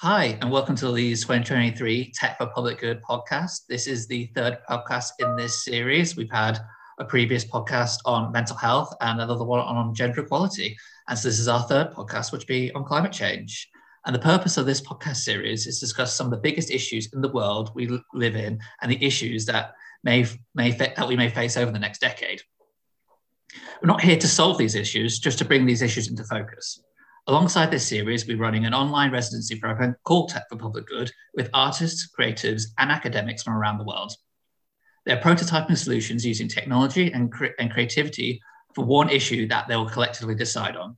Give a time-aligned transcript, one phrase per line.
[0.00, 3.62] Hi, and welcome to the Leeds 2023 Tech for Public Good podcast.
[3.66, 6.18] This is the third podcast in this series.
[6.18, 6.58] We've had
[6.98, 10.76] a previous podcast on mental health and another one on gender equality.
[11.08, 13.70] And so this is our third podcast, which will be on climate change.
[14.04, 17.10] And the purpose of this podcast series is to discuss some of the biggest issues
[17.14, 19.72] in the world we live in and the issues that
[20.04, 22.42] may, may that we may face over the next decade.
[23.80, 26.82] We're not here to solve these issues, just to bring these issues into focus.
[27.28, 31.50] Alongside this series, we're running an online residency program called Tech for Public Good with
[31.52, 34.12] artists, creatives, and academics from around the world.
[35.04, 38.40] They're prototyping solutions using technology and, cre and creativity
[38.76, 40.96] for one issue that they will collectively decide on.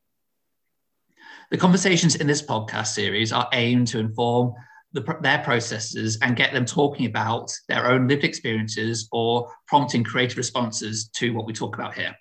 [1.50, 4.52] The conversations in this podcast series are aimed to inform
[4.92, 10.36] the, their processes and get them talking about their own lived experiences or prompting creative
[10.36, 12.14] responses to what we talk about here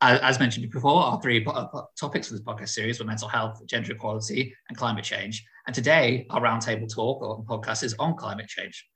[0.00, 1.44] as mentioned before, our three
[1.98, 5.44] topics for this podcast series were mental health, gender equality, and climate change.
[5.66, 8.86] And today, our roundtable talk or podcast is on climate change.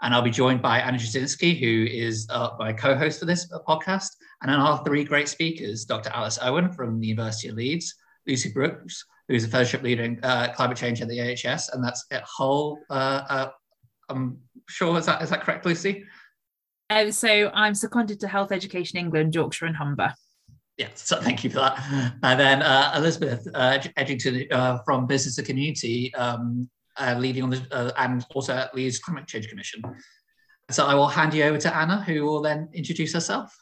[0.00, 4.10] And I'll be joined by Anna Jasinski, who is uh, my co-host for this podcast,
[4.42, 6.10] and then our three great speakers, Dr.
[6.10, 7.94] Alice Owen from the University of Leeds,
[8.26, 12.04] Lucy Brooks, who's a fellowship leader in uh, climate change at the NHS, and that's
[12.12, 12.78] at Hull.
[12.88, 13.50] Uh, uh,
[14.08, 16.04] I'm sure is that is that correct, Lucy?
[16.90, 20.14] Um, so I'm seconded to Health Education England, Yorkshire and Humber.
[20.78, 22.18] Yeah, so thank you for that.
[22.22, 27.50] And then uh, Elizabeth uh, Edgington uh, from Business and Community, um, uh, leading on
[27.50, 29.82] the, uh, and also at Leeds Climate Change Commission.
[30.70, 33.54] So I will hand you over to Anna, who will then introduce herself.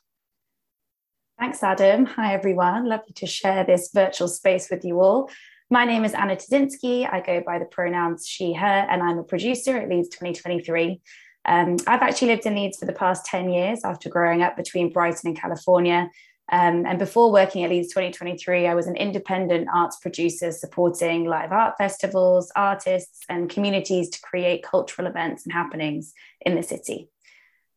[1.39, 2.07] Thanks, Adam.
[2.07, 2.87] Hi, everyone.
[2.87, 5.31] Lovely to share this virtual space with you all.
[5.71, 7.11] My name is Anna Turzynski.
[7.11, 11.01] I go by the pronouns she, her, and I'm a producer at Leeds 2023.
[11.45, 14.93] Um, I've actually lived in Leeds for the past 10 years after growing up between
[14.93, 16.11] Brighton and California
[16.53, 21.51] um, and before working at Leeds 2023, I was an independent arts producer supporting live
[21.51, 27.09] art festivals, artists, and communities to create cultural events and happenings in the city.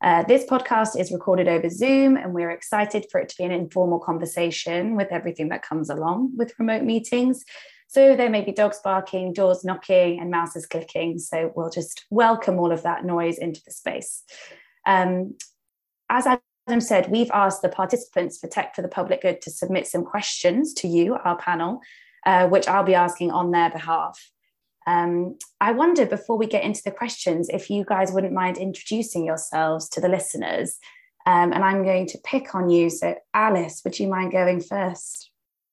[0.01, 3.51] Uh, this podcast is recorded over Zoom, and we're excited for it to be an
[3.51, 7.43] informal conversation with everything that comes along with remote meetings.
[7.87, 11.17] So there may be dogs barking, doors knocking, and mouses clicking.
[11.17, 14.23] So we'll just welcome all of that noise into the space.
[14.85, 15.35] Um,
[16.07, 16.37] as I
[16.69, 20.05] Adam said, we've asked the participants for Tech for the Public Good to submit some
[20.05, 21.81] questions to you, our panel,
[22.27, 24.29] uh, which I'll be asking on their behalf.
[24.85, 29.25] Um, I wonder before we get into the questions, if you guys wouldn't mind introducing
[29.25, 30.77] yourselves to the listeners.
[31.25, 32.91] Um, and I'm going to pick on you.
[32.91, 35.28] So, Alice, would you mind going first?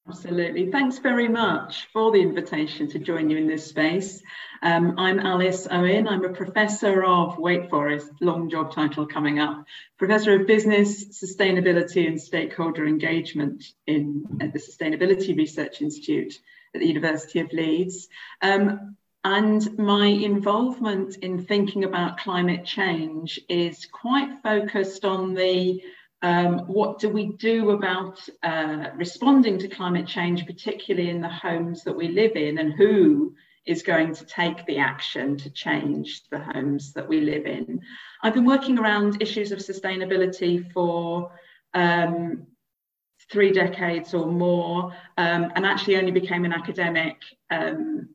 [0.09, 0.71] Absolutely.
[0.71, 4.23] Thanks very much for the invitation to join you in this space.
[4.63, 6.07] Um, I'm Alice Owen.
[6.07, 9.65] I'm a professor of Wake Forest, long job title coming up,
[9.99, 16.39] professor of business, sustainability and stakeholder engagement in at the Sustainability Research Institute
[16.73, 18.07] at the University of Leeds.
[18.41, 25.83] Um, and my involvement in thinking about climate change is quite focused on the
[26.23, 31.85] um, what do we do about uh, responding to climate change, particularly in the homes
[31.85, 33.35] that we live in, and who
[33.67, 37.81] is going to take the action to change the homes that we live in?
[38.23, 41.33] I've been working around issues of sustainability for
[41.75, 42.47] um,
[43.31, 47.17] three decades or more, um, and actually only became an academic
[47.51, 48.09] um,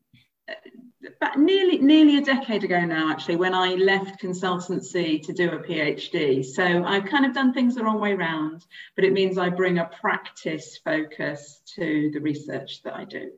[1.17, 5.59] about nearly nearly a decade ago now actually when i left consultancy to do a
[5.59, 9.49] phd so i've kind of done things the wrong way round but it means i
[9.49, 13.31] bring a practice focus to the research that i do.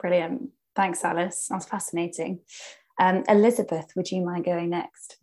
[0.00, 0.50] Brilliant.
[0.74, 1.44] Thanks alice.
[1.44, 2.40] Sounds fascinating.
[2.98, 5.18] Um, elizabeth would you mind going next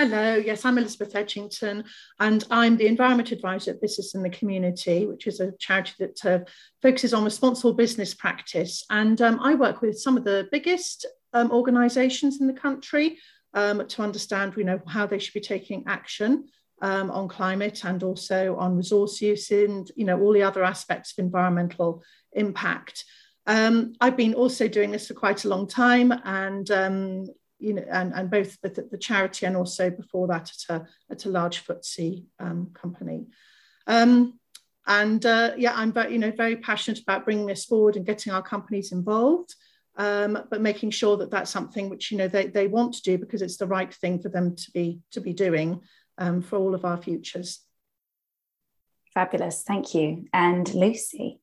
[0.00, 1.84] Hello, yes, I'm Elizabeth Edgington,
[2.20, 6.24] and I'm the Environment Advisor at Business in the Community, which is a charity that
[6.24, 6.38] uh,
[6.80, 8.84] focuses on responsible business practice.
[8.90, 13.18] And um, I work with some of the biggest um, organisations in the country
[13.54, 16.46] um, to understand, you know, how they should be taking action
[16.80, 21.10] um, on climate and also on resource use and, you know, all the other aspects
[21.10, 22.04] of environmental
[22.34, 23.04] impact.
[23.48, 27.26] Um, I've been also doing this for quite a long time, and um,
[27.58, 31.24] you know, and, and both the, the, charity and also before that at a, at
[31.24, 33.26] a large FTSE um, company.
[33.86, 34.38] Um,
[34.86, 38.32] and uh, yeah, I'm very, you know, very passionate about bringing this forward and getting
[38.32, 39.54] our companies involved,
[39.96, 43.18] um, but making sure that that's something which, you know, they, they want to do
[43.18, 45.80] because it's the right thing for them to be, to be doing
[46.16, 47.60] um, for all of our futures.
[49.12, 50.26] Fabulous, thank you.
[50.32, 51.40] And Lucy?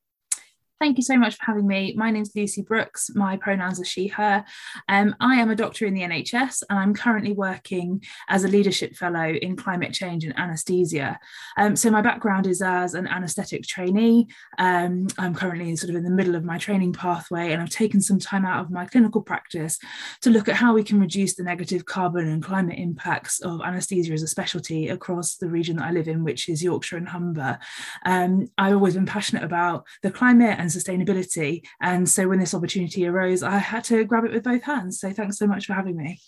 [0.78, 1.94] Thank you so much for having me.
[1.96, 3.10] My name is Lucy Brooks.
[3.16, 4.44] My pronouns are she, her.
[4.90, 8.94] Um, I am a doctor in the NHS and I'm currently working as a leadership
[8.94, 11.18] fellow in climate change and anaesthesia.
[11.56, 14.28] Um, so, my background is as an anaesthetic trainee.
[14.58, 18.02] Um, I'm currently sort of in the middle of my training pathway and I've taken
[18.02, 19.80] some time out of my clinical practice
[20.22, 24.12] to look at how we can reduce the negative carbon and climate impacts of anaesthesia
[24.12, 27.60] as a specialty across the region that I live in, which is Yorkshire and Humber.
[28.06, 31.66] Um, I've always been passionate about the climate and sustainability.
[31.80, 35.00] And so when this opportunity arose, I had to grab it with both hands.
[35.00, 36.20] So thanks so much for having me.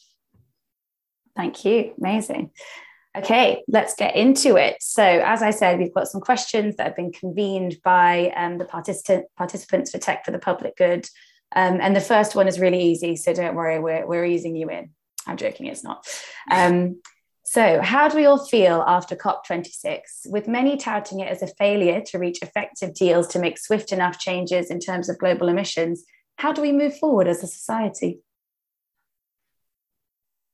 [1.36, 1.94] Thank you.
[2.00, 2.51] Amazing.
[3.16, 4.78] Okay, let's get into it.
[4.80, 8.66] So, as I said, we've got some questions that have been convened by um, the
[8.66, 11.07] participant, participants for Tech for the Public Good.
[11.56, 14.69] Um, and the first one is really easy, so don't worry, we're, we're easing you
[14.69, 14.92] in.
[15.25, 16.06] I'm joking, it's not.
[16.51, 17.01] Um,
[17.50, 22.02] so, how do we all feel after COP26, with many touting it as a failure
[22.08, 26.04] to reach effective deals to make swift enough changes in terms of global emissions?
[26.36, 28.20] How do we move forward as a society?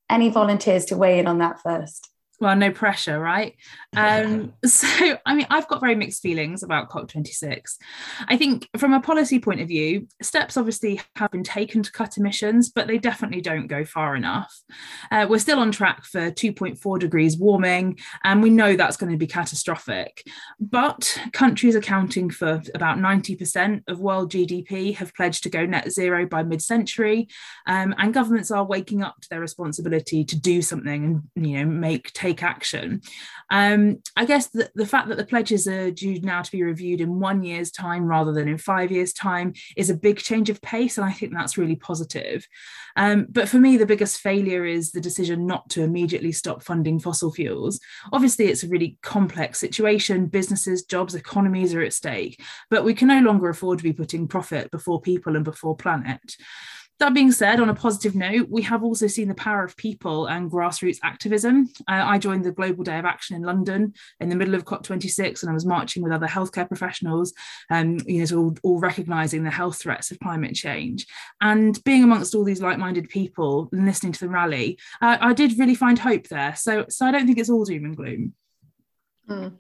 [0.07, 2.12] Any volunteers to weigh in on that first?
[2.39, 3.55] Well no pressure right?
[3.95, 4.87] Um, so
[5.23, 7.75] i mean i've got very mixed feelings about cop26
[8.27, 12.17] i think from a policy point of view steps obviously have been taken to cut
[12.17, 14.53] emissions but they definitely don't go far enough.
[15.11, 19.17] Uh, we're still on track for 2.4 degrees warming and we know that's going to
[19.17, 20.23] be catastrophic.
[20.59, 26.25] But countries accounting for about 90% of world gdp have pledged to go net zero
[26.25, 27.27] by mid-century
[27.67, 31.03] um, and governments are waking up to their responsibility to do something
[31.35, 33.01] and you know make take action.
[33.49, 37.01] Um, I guess the, the fact that the pledges are due now to be reviewed
[37.01, 40.61] in one year's time rather than in five years' time is a big change of
[40.61, 42.47] pace, and I think that's really positive.
[42.95, 46.99] Um, but for me, the biggest failure is the decision not to immediately stop funding
[46.99, 47.79] fossil fuels.
[48.11, 50.27] Obviously, it's a really complex situation.
[50.27, 54.27] Businesses, jobs, economies are at stake, but we can no longer afford to be putting
[54.27, 56.35] profit before people and before planet.
[56.99, 60.27] That being said, on a positive note, we have also seen the power of people
[60.27, 61.67] and grassroots activism.
[61.87, 65.41] Uh, I joined the Global Day of Action in London in the middle of COP26,
[65.41, 67.33] and I was marching with other healthcare professionals,
[67.69, 71.07] um, you know, all, all recognizing the health threats of climate change.
[71.41, 75.57] And being amongst all these like-minded people and listening to the rally, uh, I did
[75.57, 76.55] really find hope there.
[76.55, 78.33] So, so I don't think it's all doom and gloom.
[79.29, 79.53] Mm.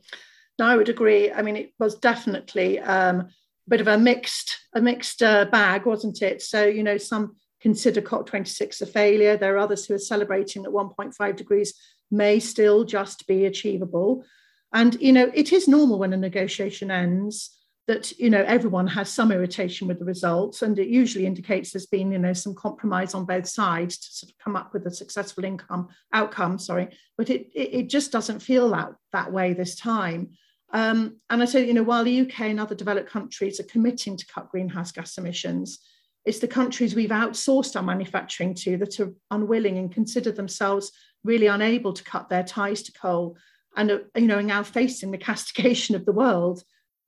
[0.59, 1.31] No, I would agree.
[1.31, 3.29] I mean, it was definitely um,
[3.69, 6.41] bit of a mixed a mixed uh, bag, wasn't it?
[6.41, 9.37] So you know, some consider COP26 a failure.
[9.37, 11.73] There are others who are celebrating that 1.5 degrees
[12.11, 14.25] may still just be achievable.
[14.73, 17.57] And you know, it is normal when a negotiation ends
[17.87, 21.85] that you know everyone has some irritation with the results, and it usually indicates there's
[21.85, 24.91] been you know some compromise on both sides to sort of come up with a
[24.91, 26.57] successful income outcome.
[26.57, 30.31] Sorry, but it it, it just doesn't feel that that way this time.
[30.73, 34.17] Um, and I say, you know, while the UK and other developed countries are committing
[34.17, 35.79] to cut greenhouse gas emissions,
[36.25, 40.91] it's the countries we've outsourced our manufacturing to that are unwilling and consider themselves
[41.23, 43.37] really unable to cut their ties to coal
[43.77, 46.63] and are, you know, are now facing the castigation of the world.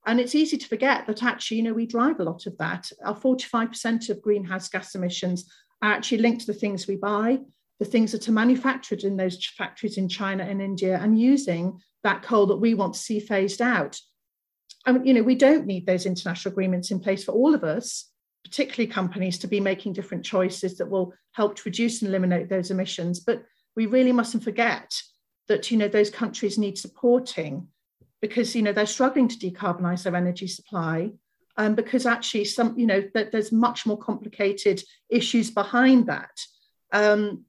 [0.06, 2.90] And it's easy to forget that actually, you know, we drive a lot of that.
[3.04, 5.50] Our 45% of greenhouse gas emissions
[5.82, 7.40] are actually linked to the things we buy,
[7.80, 12.22] the things that are manufactured in those factories in China and India and using that
[12.22, 13.98] coal that we want to see phased out.
[14.86, 18.08] And you know, we don't need those international agreements in place for all of us,
[18.44, 22.70] particularly companies, to be making different choices that will help to reduce and eliminate those
[22.70, 23.18] emissions.
[23.18, 23.42] But
[23.74, 24.94] we really mustn't forget
[25.48, 27.66] that you know those countries need supporting
[28.22, 31.10] because you know they're struggling to decarbonize their energy supply
[31.56, 34.80] um, because actually some you know that there's much more complicated
[35.10, 36.36] issues behind that
[36.92, 37.44] um,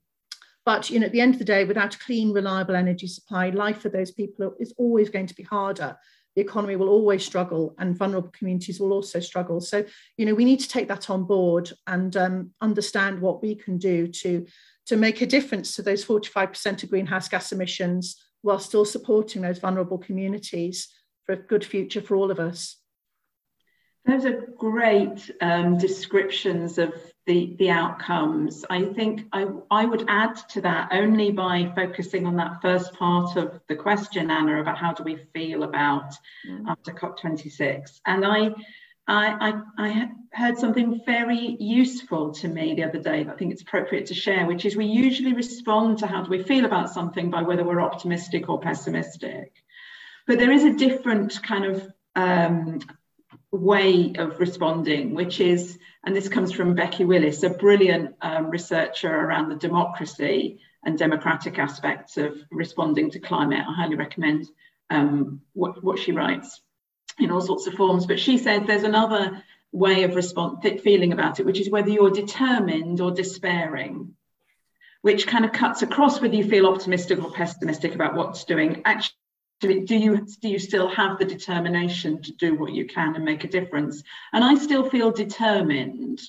[0.67, 3.51] but you know, at the end of the day, without a clean, reliable energy supply,
[3.51, 5.95] life for those people is always going to be harder.
[6.35, 9.61] The economy will always struggle, and vulnerable communities will also struggle.
[9.61, 9.85] So,
[10.17, 13.77] you know, we need to take that on board and um, understand what we can
[13.77, 14.45] do to
[14.87, 19.59] to make a difference to those 45% of greenhouse gas emissions while still supporting those
[19.59, 20.89] vulnerable communities
[21.25, 22.75] for a good future for all of us.
[24.05, 26.93] Those are great um, descriptions of
[27.27, 28.65] the, the outcomes.
[28.69, 33.35] I think I, I would add to that only by focusing on that first part
[33.35, 36.13] of the question, Anna, about how do we feel about
[36.49, 36.63] mm.
[36.67, 37.99] after COP26.
[38.05, 38.51] And I,
[39.07, 43.51] I, I, I heard something very useful to me the other day that I think
[43.51, 46.93] it's appropriate to share, which is we usually respond to how do we feel about
[46.93, 49.51] something by whether we're optimistic or pessimistic.
[50.25, 52.79] But there is a different kind of um,
[53.51, 59.13] way of responding, which is, and this comes from Becky Willis, a brilliant um, researcher
[59.13, 63.65] around the democracy and democratic aspects of responding to climate.
[63.67, 64.47] I highly recommend
[64.89, 66.61] um, what, what she writes
[67.19, 68.05] in all sorts of forms.
[68.05, 72.09] But she said there's another way of respond feeling about it, which is whether you're
[72.09, 74.13] determined or despairing,
[75.01, 78.81] which kind of cuts across whether you feel optimistic or pessimistic about what's doing.
[78.85, 79.17] Actually,
[79.59, 83.43] do you do you still have the determination to do what you can and make
[83.43, 84.03] a difference?
[84.33, 86.21] And I still feel determined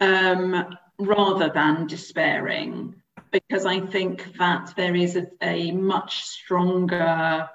[0.00, 7.48] um, rather than despairing because I think that there is a, a much stronger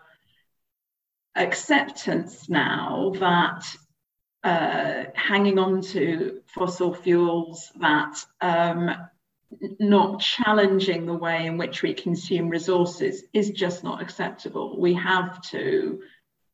[1.35, 3.65] acceptance now that
[4.43, 8.91] uh, hanging on to fossil fuels, that um,
[9.79, 14.79] not challenging the way in which we consume resources is just not acceptable.
[14.79, 16.01] We have to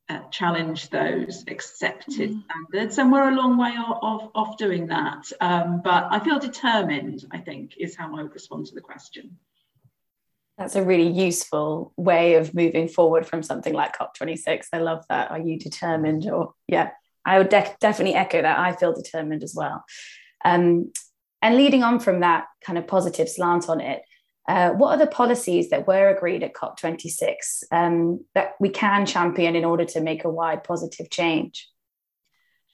[0.08, 2.44] uh, challenge those accepted mm.
[2.44, 5.26] standards, and we're a long way off, off doing that.
[5.42, 9.38] Um, but I feel determined, I think, is how I would respond to the question.
[10.58, 14.68] That's a really useful way of moving forward from something like COP26.
[14.72, 15.32] I love that.
[15.32, 16.30] Are you determined?
[16.30, 16.92] Or, yeah,
[17.26, 18.58] I would de- definitely echo that.
[18.58, 19.84] I feel determined as well.
[20.46, 20.94] Um,
[21.46, 24.02] and leading on from that kind of positive slant on it,
[24.50, 27.36] uh, what are the policies that were agreed at COP26
[27.72, 31.70] um, that we can champion in order to make a wide positive change?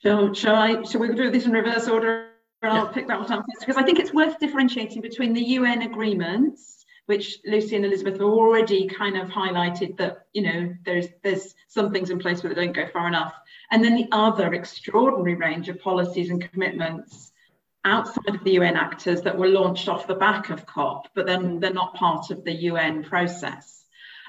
[0.01, 0.83] So, shall I?
[0.83, 2.29] Shall we do this in reverse order?
[2.63, 6.85] I'll pick that one up because I think it's worth differentiating between the UN agreements,
[7.07, 11.91] which Lucy and Elizabeth have already kind of highlighted that you know there's there's some
[11.91, 13.33] things in place but they don't go far enough,
[13.69, 17.30] and then the other extraordinary range of policies and commitments
[17.83, 21.59] outside of the UN actors that were launched off the back of COP, but then
[21.59, 23.85] they're not part of the UN process.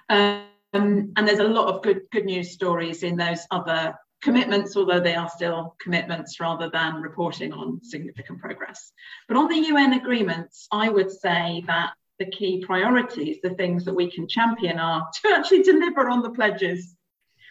[0.08, 0.42] Um,
[0.72, 5.14] and there's a lot of good good news stories in those other commitments, although they
[5.14, 8.92] are still commitments rather than reporting on significant progress.
[9.28, 13.94] But on the UN agreements, I would say that the key priorities, the things that
[13.94, 16.96] we can champion are to actually deliver on the pledges.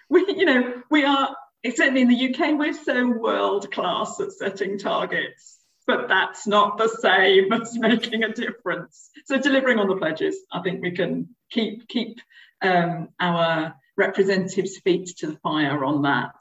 [0.09, 1.35] We, you know, we are
[1.75, 6.87] certainly in the UK, we're so world class at setting targets but that's not the
[6.87, 9.09] same as making a difference.
[9.25, 12.19] So delivering on the pledges, I think we can keep keep
[12.61, 16.35] um, our representatives' feet to the fire on that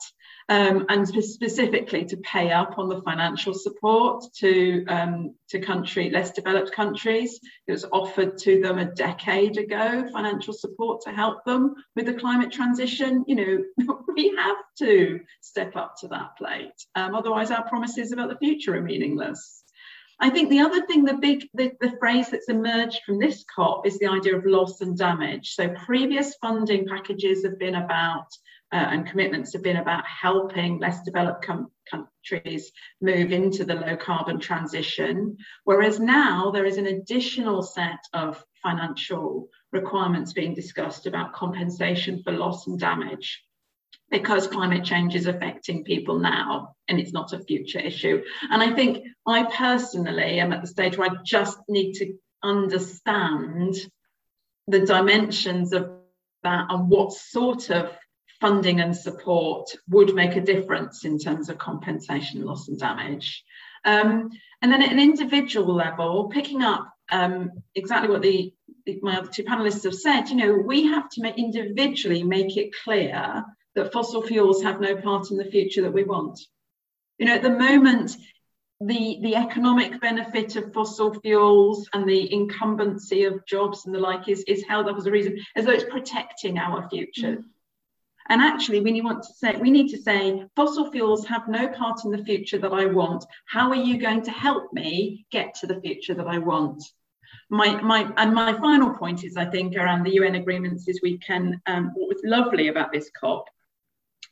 [0.50, 6.32] um, and specifically to pay up on the financial support to um, to country less
[6.32, 7.38] developed countries.
[7.68, 12.14] It was offered to them a decade ago, financial support to help them with the
[12.14, 13.24] climate transition.
[13.28, 16.74] You know, we have to step up to that plate.
[16.96, 19.62] Um, otherwise, our promises about the future are meaningless.
[20.22, 23.86] I think the other thing, the big, the, the phrase that's emerged from this COP
[23.86, 25.54] is the idea of loss and damage.
[25.54, 28.26] So previous funding packages have been about
[28.72, 33.96] uh, and commitments have been about helping less developed com- countries move into the low
[33.96, 35.36] carbon transition.
[35.64, 42.32] Whereas now there is an additional set of financial requirements being discussed about compensation for
[42.32, 43.42] loss and damage
[44.10, 48.22] because climate change is affecting people now and it's not a future issue.
[48.50, 53.76] And I think I personally am at the stage where I just need to understand
[54.66, 55.90] the dimensions of
[56.42, 57.90] that and what sort of
[58.40, 63.44] funding and support would make a difference in terms of compensation, loss, and damage.
[63.84, 64.30] Um,
[64.62, 68.52] and then at an individual level, picking up um, exactly what the,
[69.02, 72.74] my other two panelists have said, you know, we have to make, individually make it
[72.84, 73.44] clear
[73.74, 76.40] that fossil fuels have no part in the future that we want.
[77.18, 78.16] You know, at the moment,
[78.80, 84.28] the, the economic benefit of fossil fuels and the incumbency of jobs and the like
[84.28, 87.36] is, is held up as a reason, as though it's protecting our future.
[87.36, 87.44] Mm.
[88.30, 92.04] And actually, we want to say we need to say fossil fuels have no part
[92.04, 93.24] in the future that I want.
[93.46, 96.80] How are you going to help me get to the future that I want?
[97.50, 101.18] My, my and my final point is I think around the UN agreements is we
[101.18, 103.46] can um, what was lovely about this COP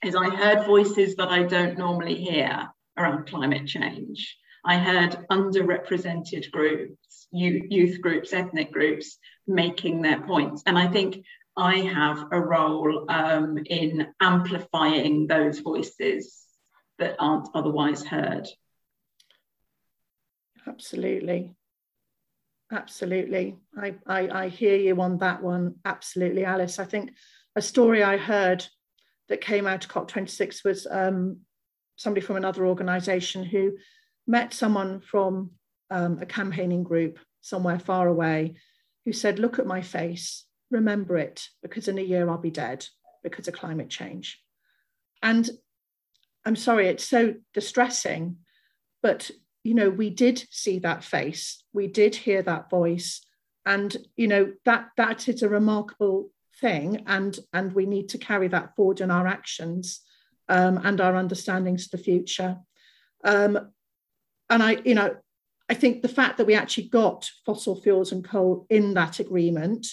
[0.05, 4.37] is I heard voices that I don't normally hear around climate change.
[4.65, 10.63] I heard underrepresented groups, youth groups, ethnic groups making their points.
[10.67, 11.25] And I think
[11.59, 16.45] I have a role um, in amplifying those voices
[17.01, 18.47] that aren't otherwise heard.
[20.67, 21.53] Absolutely.
[22.71, 23.57] Absolutely.
[23.77, 25.77] I, I, I hear you on that one.
[25.85, 26.79] Absolutely, Alice.
[26.79, 27.11] I think
[27.57, 28.65] a story I heard
[29.29, 31.39] that came out of COP26 was um,
[31.97, 33.73] somebody from another organization who
[34.29, 35.51] met someone from
[35.91, 38.55] um, a campaigning group somewhere far away
[39.05, 42.87] who said, Look at my face remember it because in a year I'll be dead
[43.23, 44.41] because of climate change.
[45.23, 45.49] And
[46.45, 48.39] I'm sorry, it's so distressing,
[49.03, 49.31] but
[49.65, 53.21] you know, we did see that face, we did hear that voice,
[53.67, 58.49] and you know that that is a remarkable thing, and and we need to carry
[58.49, 60.01] that forward in our actions
[60.49, 62.57] um, and our understandings of the future.
[63.25, 63.73] Um,
[64.49, 65.17] and I, you know,
[65.69, 69.87] I think the fact that we actually got fossil fuels and coal in that agreement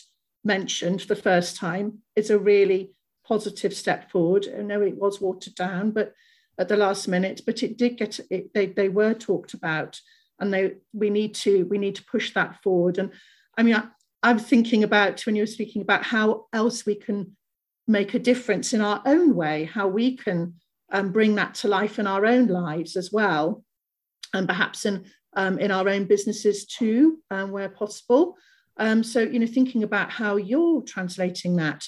[0.46, 2.94] mentioned the first time is a really
[3.28, 4.48] positive step forward.
[4.48, 6.14] I know it was watered down, but
[6.58, 10.00] at the last minute, but it did get it, they, they were talked about
[10.40, 12.98] and they we need to we need to push that forward.
[12.98, 13.12] And
[13.58, 13.84] I mean, I,
[14.24, 17.36] I'm thinking about when you were speaking about how else we can
[17.88, 20.56] make a difference in our own way, how we can
[20.92, 23.64] um, bring that to life in our own lives as well,
[24.34, 28.36] and perhaps in um, in our own businesses too, um, where possible.
[28.78, 31.86] Um, so you know, thinking about how you're translating that.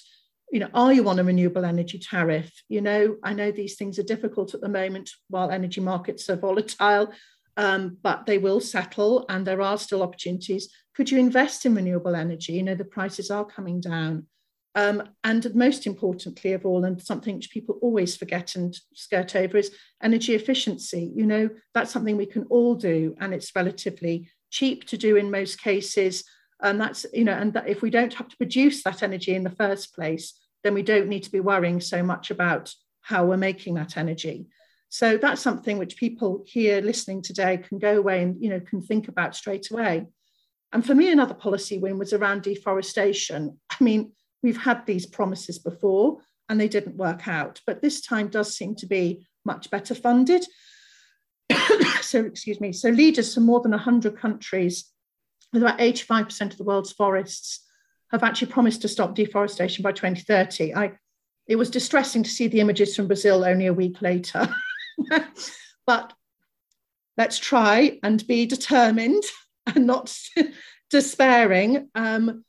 [0.51, 2.51] You know, are you on a renewable energy tariff?
[2.69, 6.37] You know, I know these things are difficult at the moment while energy markets are
[6.37, 7.11] volatile,
[7.57, 10.69] um, but they will settle, and there are still opportunities.
[10.95, 12.53] Could you invest in renewable energy?
[12.53, 14.27] You know, the prices are coming down.
[14.73, 19.57] Um, and most importantly of all, and something which people always forget and skirt over,
[19.57, 21.11] is energy efficiency.
[21.15, 25.31] You know, that's something we can all do, and it's relatively cheap to do in
[25.31, 26.23] most cases.
[26.61, 29.43] And that's, you know, and that if we don't have to produce that energy in
[29.43, 30.33] the first place,
[30.63, 34.47] then we don't need to be worrying so much about how we're making that energy.
[34.89, 38.81] So that's something which people here listening today can go away and, you know, can
[38.81, 40.07] think about straight away.
[40.71, 43.59] And for me, another policy win was around deforestation.
[43.69, 44.11] I mean,
[44.43, 48.75] we've had these promises before and they didn't work out, but this time does seem
[48.75, 50.45] to be much better funded.
[52.01, 54.91] so, excuse me, so leaders from more than 100 countries,
[55.53, 57.61] with about 85% of the world's forests,
[58.11, 60.73] have actually promised to stop deforestation by 2030.
[60.75, 60.93] I,
[61.47, 64.47] it was distressing to see the images from Brazil only a week later.
[65.87, 66.13] but
[67.17, 69.23] let's try and be determined
[69.65, 70.17] and not
[70.89, 71.89] despairing.
[71.95, 72.45] Um,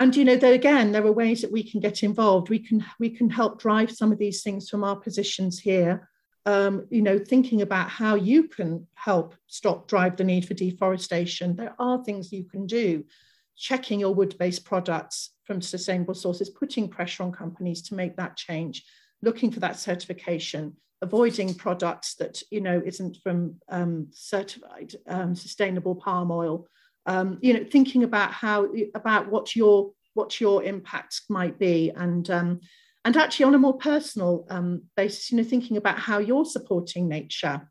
[0.00, 2.84] and you know though again there are ways that we can get involved we can
[2.98, 6.08] we can help drive some of these things from our positions here
[6.46, 11.56] um, you know thinking about how you can help stop drive the need for deforestation.
[11.56, 13.04] There are things you can do.
[13.56, 18.84] Checking your wood-based products from sustainable sources putting pressure on companies to make that change
[19.22, 25.94] looking for that certification avoiding products that you know isn't from um, certified um, sustainable
[25.94, 26.66] palm oil.
[27.06, 32.28] Um, you know, thinking about how about what your what your impacts might be, and
[32.30, 32.60] um,
[33.04, 37.08] and actually on a more personal um, basis, you know, thinking about how you're supporting
[37.08, 37.70] nature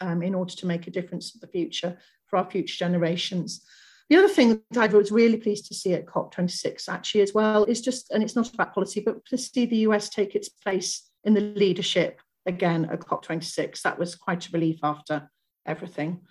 [0.00, 3.64] um, in order to make a difference for the future for our future generations.
[4.08, 7.64] The other thing that I was really pleased to see at COP26 actually as well
[7.64, 11.08] is just, and it's not about policy, but to see the US take its place
[11.24, 13.82] in the leadership again at COP26.
[13.82, 15.30] That was quite a relief after
[15.66, 16.20] everything.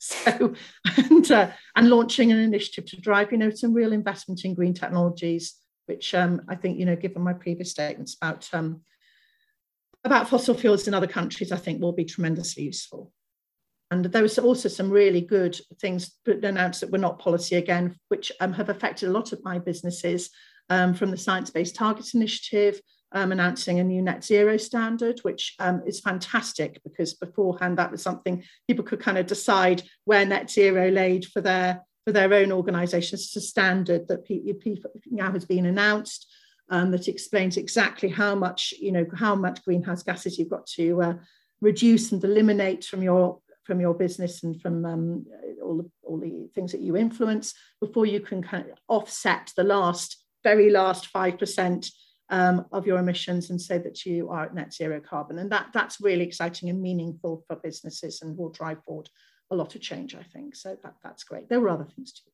[0.00, 0.54] So,
[0.96, 4.72] and, uh, and launching an initiative to drive, you know, some real investment in green
[4.72, 5.56] technologies,
[5.88, 8.82] which um, I think, you know, given my previous statements about um,
[10.04, 13.12] about fossil fuels in other countries, I think will be tremendously useful.
[13.90, 18.30] And there was also some really good things announced that were not policy again, which
[18.40, 20.30] um, have affected a lot of my businesses
[20.68, 22.80] um, from the Science Based Targets Initiative,
[23.12, 28.02] um, announcing a new net zero standard, which um, is fantastic because beforehand that was
[28.02, 32.50] something people could kind of decide where net zero laid for their for their own
[32.50, 33.36] organisations.
[33.36, 34.24] A standard that
[35.10, 36.26] now has been announced
[36.70, 41.02] um, that explains exactly how much you know how much greenhouse gases you've got to
[41.02, 41.14] uh,
[41.60, 45.26] reduce and eliminate from your from your business and from um,
[45.62, 49.64] all, the, all the things that you influence before you can kind of offset the
[49.64, 51.90] last very last five percent
[52.30, 55.38] um, of your emissions and say that you are at net zero carbon.
[55.40, 59.10] And that, that's really exciting and meaningful for businesses and will drive forward
[59.50, 60.56] a lot of change, I think.
[60.56, 61.48] So that, that's great.
[61.48, 62.30] There were other things too.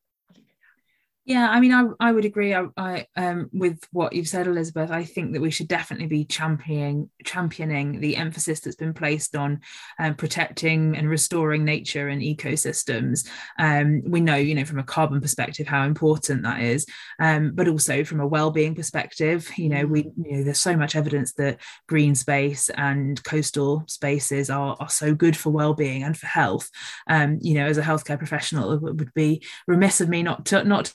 [1.26, 2.52] Yeah, I mean, I, I would agree.
[2.52, 4.90] I, I um, with what you've said, Elizabeth.
[4.90, 9.60] I think that we should definitely be championing championing the emphasis that's been placed on
[9.98, 13.26] um, protecting and restoring nature and ecosystems.
[13.58, 16.84] Um, we know, you know, from a carbon perspective, how important that is,
[17.18, 19.50] um, but also from a well-being perspective.
[19.56, 21.58] You know, we you know, there's so much evidence that
[21.88, 26.68] green space and coastal spaces are are so good for well-being and for health.
[27.08, 30.64] Um, you know, as a healthcare professional, it would be remiss of me not to
[30.64, 30.94] not to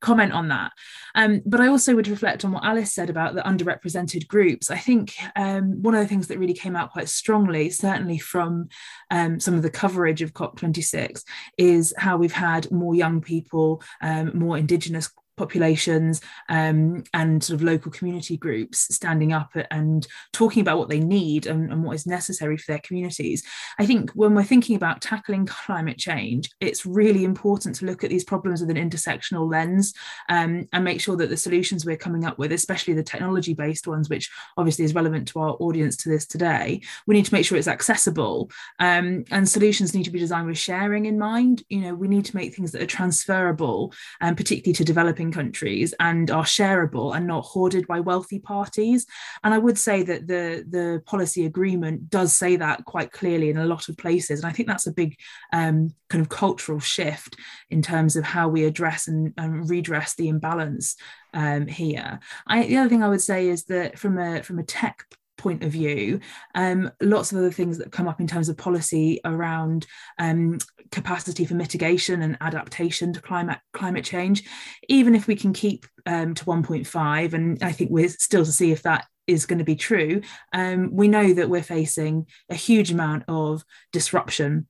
[0.00, 0.72] comment on that.
[1.14, 4.70] Um, but I also would reflect on what Alice said about the underrepresented groups.
[4.70, 8.68] I think um, one of the things that really came out quite strongly, certainly from
[9.10, 11.22] um, some of the coverage of COP26,
[11.58, 17.62] is how we've had more young people, um, more Indigenous populations um, and sort of
[17.62, 22.06] local community groups standing up and talking about what they need and, and, what is
[22.06, 23.42] necessary for their communities.
[23.78, 28.10] I think when we're thinking about tackling climate change, it's really important to look at
[28.10, 29.92] these problems with an intersectional lens
[30.28, 33.86] um, and make sure that the solutions we're coming up with, especially the technology based
[33.86, 37.44] ones, which obviously is relevant to our audience to this today, we need to make
[37.44, 41.62] sure it's accessible um, and solutions need to be designed with sharing in mind.
[41.68, 45.25] You know, we need to make things that are transferable, and um, particularly to developing
[45.32, 49.06] countries, and are shareable and not hoarded by wealthy parties.
[49.44, 53.58] And I would say that the the policy agreement does say that quite clearly in
[53.58, 55.16] a lot of places, and I think that's a big
[55.52, 57.36] um, kind of cultural shift
[57.70, 60.96] in terms of how we address and, and redress the imbalance
[61.34, 62.20] um, here.
[62.46, 65.04] I, the other thing I would say is that from a from a tech
[65.46, 66.18] point of view,
[66.56, 69.86] um, lots of other things that come up in terms of policy around
[70.18, 70.58] um,
[70.90, 74.42] capacity for mitigation and adaptation to climate climate change.
[74.88, 78.72] Even if we can keep um, to 1.5, and I think we're still to see
[78.72, 80.20] if that is going to be true,
[80.52, 84.66] um, we know that we're facing a huge amount of disruption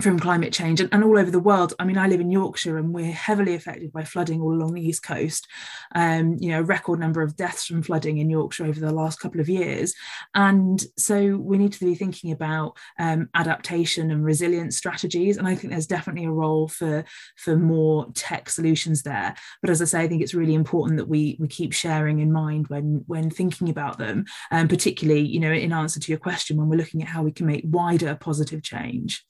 [0.00, 1.72] from climate change and, and, all over the world.
[1.78, 4.86] I mean, I live in Yorkshire and we're heavily affected by flooding all along the
[4.86, 5.46] east coast.
[5.94, 9.20] Um, you know, a record number of deaths from flooding in Yorkshire over the last
[9.20, 9.94] couple of years.
[10.34, 15.36] And so we need to be thinking about um, adaptation and resilience strategies.
[15.36, 17.04] And I think there's definitely a role for,
[17.36, 19.34] for more tech solutions there.
[19.62, 22.32] But as I say, I think it's really important that we, we keep sharing in
[22.32, 26.18] mind when, when thinking about them, and um, particularly, you know, in answer to your
[26.18, 29.24] question, when we're looking at how we can make wider positive change.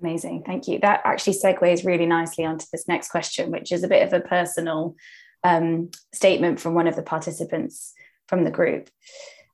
[0.00, 0.78] Amazing, thank you.
[0.78, 4.20] That actually segues really nicely onto this next question, which is a bit of a
[4.20, 4.94] personal
[5.42, 7.94] um, statement from one of the participants
[8.28, 8.90] from the group.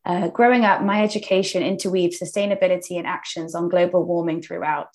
[0.04, 4.88] Uh, growing up, my education interweaved sustainability and actions on global warming throughout.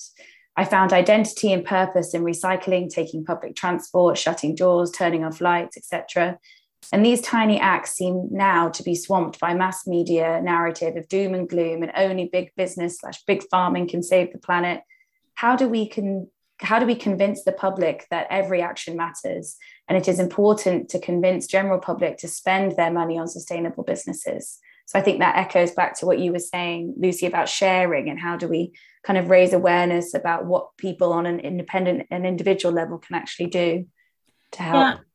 [0.57, 5.77] I found identity and purpose in recycling, taking public transport, shutting doors, turning off lights,
[5.77, 6.39] etc.
[6.91, 11.35] And these tiny acts seem now to be swamped by mass media narrative of doom
[11.35, 14.81] and gloom, and only big business slash big farming can save the planet
[15.37, 16.27] how do we can
[16.59, 19.57] how do we convince the public that every action matters?
[19.87, 24.57] And it is important to convince general public to spend their money on sustainable businesses.
[24.87, 28.19] So i think that echoes back to what you were saying lucy about sharing and
[28.19, 28.71] how do we
[29.03, 33.47] kind of raise awareness about what people on an independent and individual level can actually
[33.47, 33.85] do
[34.53, 34.75] to help.
[34.75, 35.06] Yeah.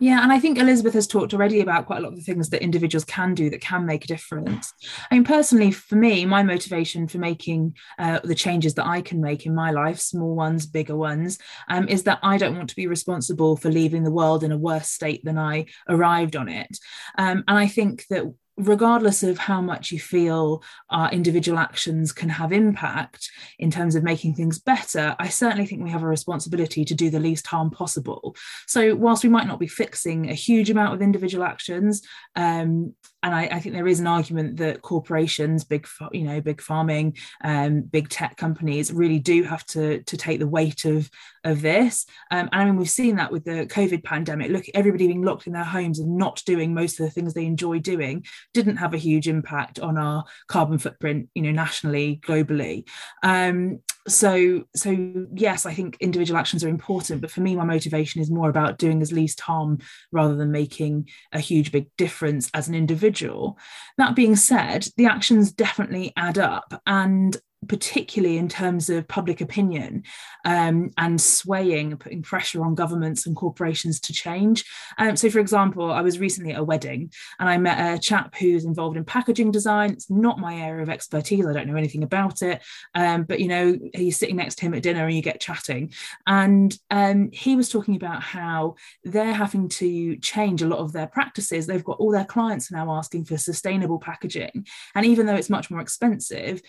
[0.00, 2.50] Yeah, and I think Elizabeth has talked already about quite a lot of the things
[2.50, 4.72] that individuals can do that can make a difference.
[5.10, 9.20] I mean, personally, for me, my motivation for making uh, the changes that I can
[9.20, 12.76] make in my life, small ones, bigger ones, um, is that I don't want to
[12.76, 16.78] be responsible for leaving the world in a worse state than I arrived on it.
[17.18, 18.24] Um, and I think that
[18.56, 24.02] regardless of how much you feel our individual actions can have impact in terms of
[24.02, 27.70] making things better, I certainly think we have a responsibility to do the least harm
[27.70, 28.36] possible.
[28.66, 32.02] So, whilst we might not be fixing a huge amount of individual actions,
[32.36, 36.60] um, and I, I, think there is an argument that corporations, big, you know, big
[36.60, 41.08] farming, um, big tech companies, really do have to to take the weight of
[41.44, 42.06] of this.
[42.30, 44.50] Um, and I mean, we've seen that with the COVID pandemic.
[44.50, 47.46] Look, everybody being locked in their homes and not doing most of the things they
[47.46, 48.24] enjoy doing
[48.54, 52.88] didn't have a huge impact on our carbon footprint, you know, nationally, globally.
[53.22, 54.90] Um, so so
[55.32, 58.78] yes i think individual actions are important but for me my motivation is more about
[58.78, 59.78] doing as least harm
[60.10, 63.56] rather than making a huge big difference as an individual
[63.98, 67.36] that being said the actions definitely add up and
[67.68, 70.02] particularly in terms of public opinion
[70.44, 74.64] um, and swaying, putting pressure on governments and corporations to change.
[74.98, 78.34] Um, so, for example, I was recently at a wedding and I met a chap
[78.36, 79.92] who's involved in packaging design.
[79.92, 81.46] It's not my area of expertise.
[81.46, 82.62] I don't know anything about it.
[82.94, 85.92] Um, but, you know, he's sitting next to him at dinner and you get chatting.
[86.26, 91.06] And um, he was talking about how they're having to change a lot of their
[91.06, 91.66] practices.
[91.66, 94.66] They've got all their clients now asking for sustainable packaging.
[94.94, 96.60] And even though it's much more expensive,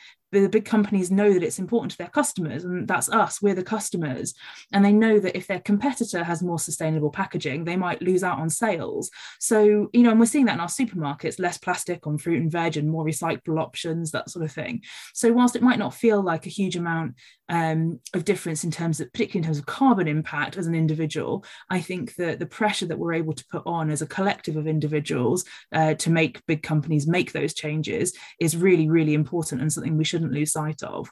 [0.41, 3.63] the big companies know that it's important to their customers and that's us we're the
[3.63, 4.33] customers.
[4.71, 8.39] And they know that if their competitor has more sustainable packaging they might lose out
[8.39, 9.09] on sales.
[9.39, 12.51] So you know and we're seeing that in our supermarkets less plastic on fruit and
[12.51, 14.81] veg and more recyclable options that sort of thing.
[15.13, 17.15] So whilst it might not feel like a huge amount
[17.49, 21.43] um, of difference in terms of particularly in terms of carbon impact as an individual
[21.69, 24.65] i think that the pressure that we're able to put on as a collective of
[24.65, 25.43] individuals
[25.73, 30.03] uh, to make big companies make those changes is really really important and something we
[30.23, 31.09] shouldn't lose sight of.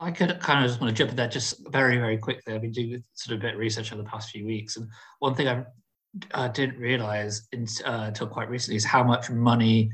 [0.00, 2.54] I could kind of just want to jump in there just very, very quickly.
[2.54, 4.88] I've been doing sort of a bit of research over the past few weeks, and
[5.18, 5.64] one thing I
[6.32, 9.90] uh, didn't realize in, uh, until quite recently is how much money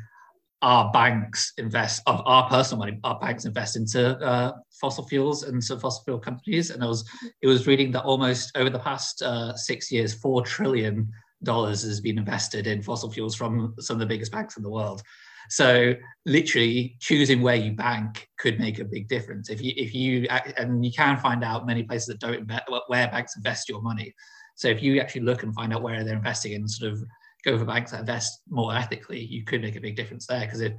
[0.61, 5.63] our banks invest of our personal money our banks invest into uh, fossil fuels and
[5.63, 6.71] some fossil fuel companies.
[6.71, 7.09] And i was
[7.43, 11.09] it was reading that almost over the past uh, six years four trillion
[11.43, 14.71] dollars has been invested in fossil fuels from some of the biggest banks in the
[14.71, 15.03] world
[15.49, 15.95] so
[16.27, 19.51] literally choosing where you bank could make a big difference.
[19.51, 20.27] If you if you
[20.57, 24.15] and you can find out many places that don't invest where banks invest your money.
[24.57, 27.03] So if you actually look and find out where they're investing and sort of
[27.45, 30.41] go for banks that invest more ethically you could make a big difference there.
[30.41, 30.73] Because if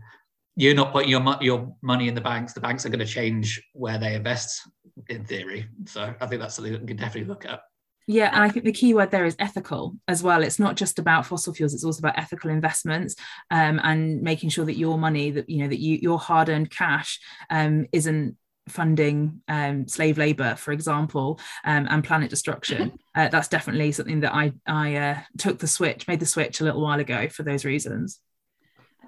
[0.55, 3.61] you're not putting your, your money in the banks the banks are going to change
[3.73, 4.61] where they invest
[5.09, 5.67] in theory.
[5.85, 7.61] So i think that's something that we can definitely look at
[8.07, 10.43] yeah, and I think the key word there is ethical as well.
[10.43, 13.15] It's not just about fossil fuels; it's also about ethical investments
[13.49, 17.19] um, and making sure that your money, that you know, that you, your hard-earned cash,
[17.49, 18.37] um, isn't
[18.69, 22.97] funding um, slave labor, for example, um, and planet destruction.
[23.15, 26.63] Uh, that's definitely something that I I uh, took the switch, made the switch a
[26.63, 28.19] little while ago for those reasons.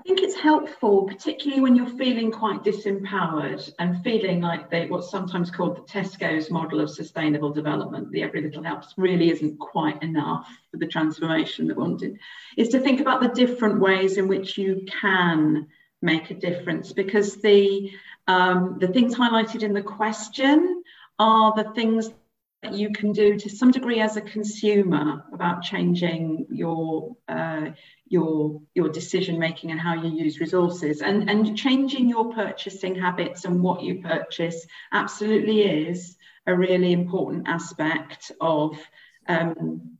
[0.08, 5.52] Think it's helpful, particularly when you're feeling quite disempowered and feeling like they, what's sometimes
[5.52, 10.48] called the Tesco's model of sustainable development, the every little helps, really isn't quite enough
[10.72, 12.18] for the transformation that wanted,
[12.56, 15.68] is to think about the different ways in which you can
[16.02, 16.94] make a difference.
[16.94, 17.92] Because the
[18.28, 20.84] um, the things highlighted in the question
[21.20, 22.12] are the things
[22.64, 27.72] that you can do to some degree as a consumer about changing your uh,
[28.10, 31.02] your your decision making and how you use resources.
[31.02, 36.16] And and changing your purchasing habits and what you purchase absolutely is
[36.46, 38.80] a really important aspect of
[39.28, 39.98] um,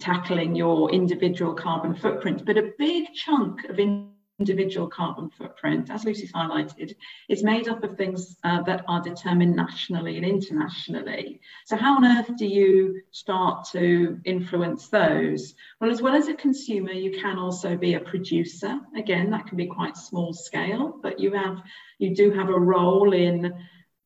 [0.00, 2.44] tackling your individual carbon footprint.
[2.44, 4.13] But a big chunk of in
[4.44, 6.94] individual carbon footprint, as Lucy's highlighted,
[7.28, 11.40] is made up of things uh, that are determined nationally and internationally.
[11.64, 15.54] So how on earth do you start to influence those?
[15.80, 18.78] Well, as well as a consumer, you can also be a producer.
[18.96, 21.62] Again, that can be quite small scale, but you have
[21.98, 23.54] you do have a role in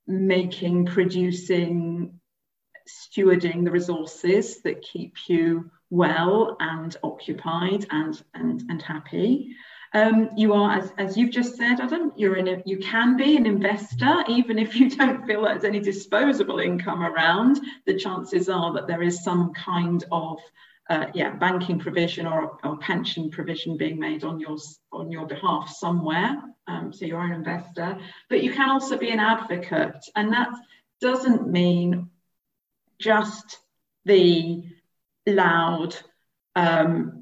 [0.07, 2.21] making, producing,
[2.89, 9.55] stewarding the resources that keep you well and occupied and, and, and happy.
[9.95, 13.37] Um, you are, as, as you've just said, Adam, you're in a, you can be
[13.37, 18.73] an investor, even if you don't feel there's any disposable income around, the chances are
[18.75, 20.39] that there is some kind of
[20.91, 24.57] uh, yeah, banking provision or, or pension provision being made on your,
[24.93, 26.43] on your behalf somewhere.
[26.67, 27.99] Um, so you're an investor,
[28.29, 29.97] but you can also be an advocate.
[30.17, 30.49] And that
[31.01, 32.11] doesn't mean
[32.99, 33.59] just
[34.05, 34.65] the
[35.27, 35.95] loud
[36.57, 37.18] um,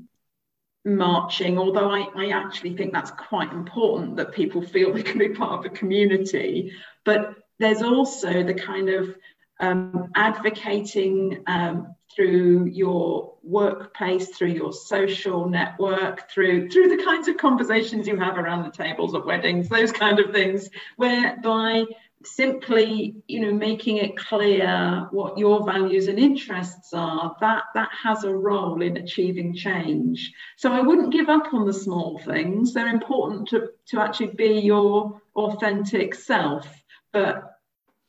[0.86, 5.30] marching, although I, I actually think that's quite important that people feel they can be
[5.30, 6.72] part of a community.
[7.04, 9.14] But there's also the kind of
[9.60, 17.36] um, advocating um, through your workplace, through your social network, through through the kinds of
[17.36, 21.84] conversations you have around the tables at weddings, those kind of things, whereby
[22.26, 28.24] simply you know making it clear what your values and interests are that that has
[28.24, 30.32] a role in achieving change.
[30.56, 32.72] So i wouldn't give up on the small things.
[32.72, 36.66] They're important to to actually be your authentic self.
[37.12, 37.58] But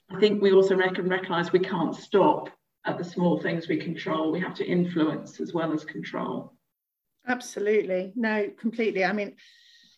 [0.10, 2.49] i think we also reckon, recognize we can't stop
[2.86, 4.32] at the small things we control.
[4.32, 6.53] We have to influence as well as control.
[7.27, 8.13] Absolutely.
[8.15, 9.03] No completely.
[9.03, 9.36] I mean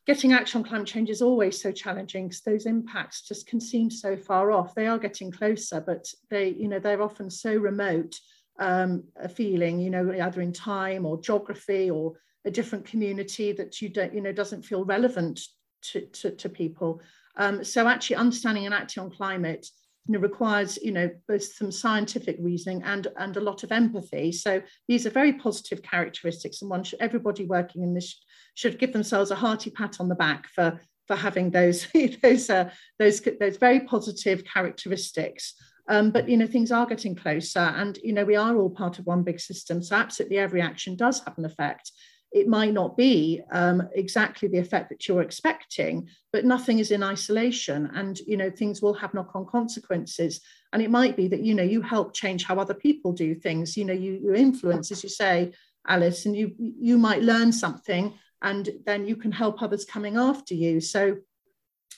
[0.10, 3.92] getting action on climate change is always so challenging because those impacts just can seem
[3.92, 4.74] so far off.
[4.74, 8.20] They are getting closer, but they, you know, they're often so remote
[8.58, 13.84] um, a feeling, you know, either in time or geography or a different community that
[13.84, 15.42] you don't, you know, doesn't feel relevant
[15.84, 17.04] to, to, to people.
[17.36, 19.68] Um, so actually understanding and acting on climate
[20.08, 24.32] you know, requires you know both some scientific reasoning and and a lot of empathy.
[24.32, 28.20] So these are very positive characteristics, and one should, everybody working in this
[28.56, 31.88] should give themselves a hearty pat on the back for for having those
[32.24, 35.56] those uh, those those very positive characteristics.
[35.88, 39.00] Um, but you know things are getting closer, and you know we are all part
[39.00, 39.82] of one big system.
[39.82, 41.92] So absolutely every action does have an effect
[42.32, 47.02] it might not be um, exactly the effect that you're expecting, but nothing is in
[47.02, 50.42] isolation, and you know things will have knock-on consequences.
[50.72, 53.76] And it might be that you know you help change how other people do things.
[53.76, 55.54] You know you, you influence, as you say,
[55.88, 60.54] Alice, and you you might learn something, and then you can help others coming after
[60.54, 60.82] you.
[60.82, 61.18] So,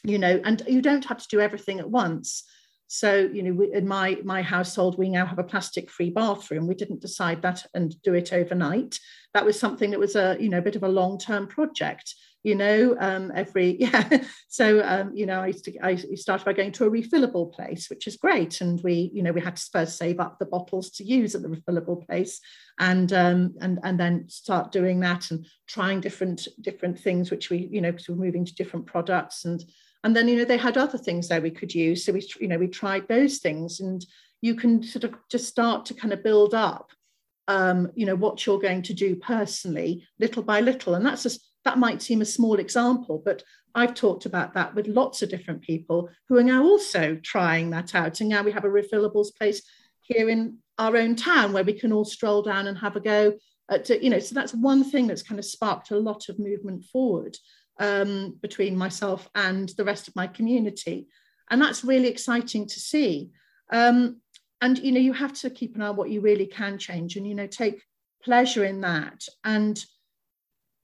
[0.04, 2.44] you know, and you don't have to do everything at once.
[2.94, 6.68] So, you know, in my my household, we now have a plastic-free bathroom.
[6.68, 9.00] We didn't decide that and do it overnight.
[9.34, 12.14] That was something that was a you know a bit of a long-term project.
[12.44, 14.24] you know, um, every, yeah.
[14.50, 17.90] So, um, you know, I used to, I started by going to a refillable place,
[17.90, 18.62] which is great.
[18.62, 21.44] And we, you know, we had to first save up the bottles to use at
[21.44, 22.40] the refillable place
[22.80, 27.70] and, um, and, and then start doing that and trying different, different things, which we,
[27.72, 29.64] you know, because we're moving to different products and,
[30.04, 32.06] and then, you know, they had other things there we could use.
[32.06, 34.06] So we, you know, we tried those things and
[34.42, 36.92] you can sort of just start to kind of build up
[37.48, 40.96] um, you know what you're going to do personally little by little.
[40.96, 43.44] And that's just that might seem a small example but
[43.76, 47.94] i've talked about that with lots of different people who are now also trying that
[47.94, 48.20] out.
[48.20, 49.62] And now we have a refillables place
[50.00, 53.34] here in our own town where we can all stroll down and have a go
[53.70, 56.84] at you know so that's one thing that's kind of sparked a lot of movement
[56.86, 57.38] forward
[57.82, 61.08] um, between myself and the rest of my community.
[61.50, 63.32] And that's really exciting to see.
[63.74, 64.22] Um,
[64.62, 67.16] and you know you have to keep an eye on what you really can change
[67.16, 67.82] and you know take
[68.24, 69.26] pleasure in that.
[69.44, 69.84] And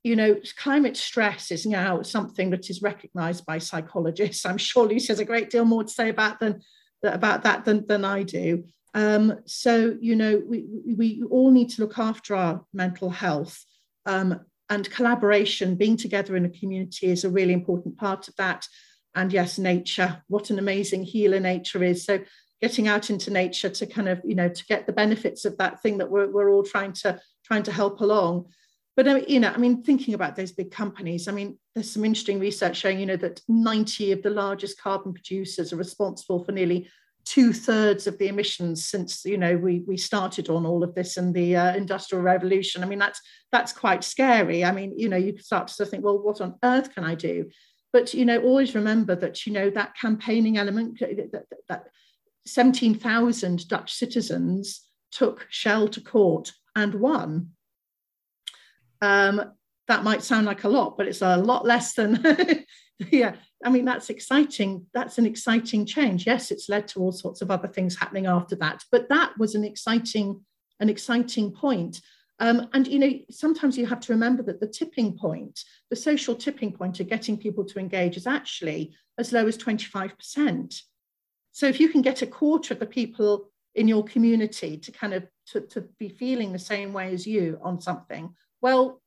[0.04, 4.46] you know climate stress is now something that is recognized by psychologists.
[4.46, 6.62] I'm sure lucy has a great deal more to say about than
[7.04, 8.64] about that than, than i do.
[8.96, 10.66] Um, so you know we,
[10.98, 13.64] we all need to look after our mental health
[14.08, 18.68] um, and collaboration being together in a community is a really important part of that.
[19.16, 22.06] And yes nature what an amazing healer nature is.
[22.06, 22.20] So
[22.62, 25.82] getting out into nature to kind of you know to get the benefits of that
[25.82, 28.48] thing that we're, we're all trying to trying to help along.
[28.96, 32.04] But uh, you know i mean thinking about those big companies i mean there's some
[32.04, 36.52] interesting research showing you know that 90 of the largest carbon producers are responsible for
[36.52, 36.90] nearly
[37.28, 41.18] two thirds of the emissions since you know we we started on all of this
[41.18, 42.84] in the uh, industrial revolution.
[42.84, 44.64] I mean that's that's quite scary.
[44.64, 47.50] I mean you know you start to think well what on earth can i do?
[47.92, 51.88] But you know always remember that you know that campaigning element that, that
[52.46, 57.50] 17,000 Dutch citizens took Shell to court and won.
[59.02, 59.52] Um,
[59.88, 62.24] that might sound like a lot, but it's a lot less than,
[63.12, 63.36] yeah.
[63.64, 64.86] I mean, that's exciting.
[64.94, 66.26] That's an exciting change.
[66.26, 69.56] Yes, it's led to all sorts of other things happening after that, but that was
[69.56, 70.42] an exciting,
[70.80, 72.02] an exciting point.
[72.40, 76.36] Um, and you know, sometimes you have to remember that the tipping point, the social
[76.36, 80.82] tipping point of getting people to engage, is actually as low as 25%.
[81.52, 85.14] So if you can get a quarter of the people in your community to kind
[85.14, 89.02] of to, to be feeling the same way as you on something, well,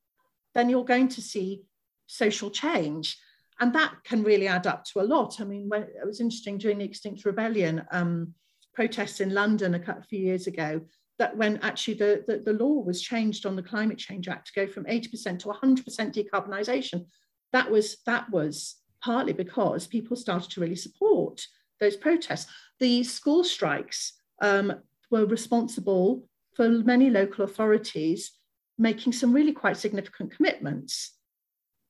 [0.54, 1.62] then you're going to see
[2.06, 3.16] social change.
[3.60, 5.40] And that can really add up to a lot.
[5.40, 8.34] I mean, when it was interesting during the Extinction Rebellion um,
[8.74, 10.80] protests in London a, a few years ago,
[11.18, 14.52] that when actually the, the, the, law was changed on the Climate Change Act to
[14.54, 17.04] go from 80% to 100% decarbonisation,
[17.52, 21.46] that was that was partly because people started to really support
[21.78, 22.50] those protests.
[22.78, 24.72] The school strikes um,
[25.10, 28.32] were responsible for many local authorities
[28.78, 31.18] making some really quite significant commitments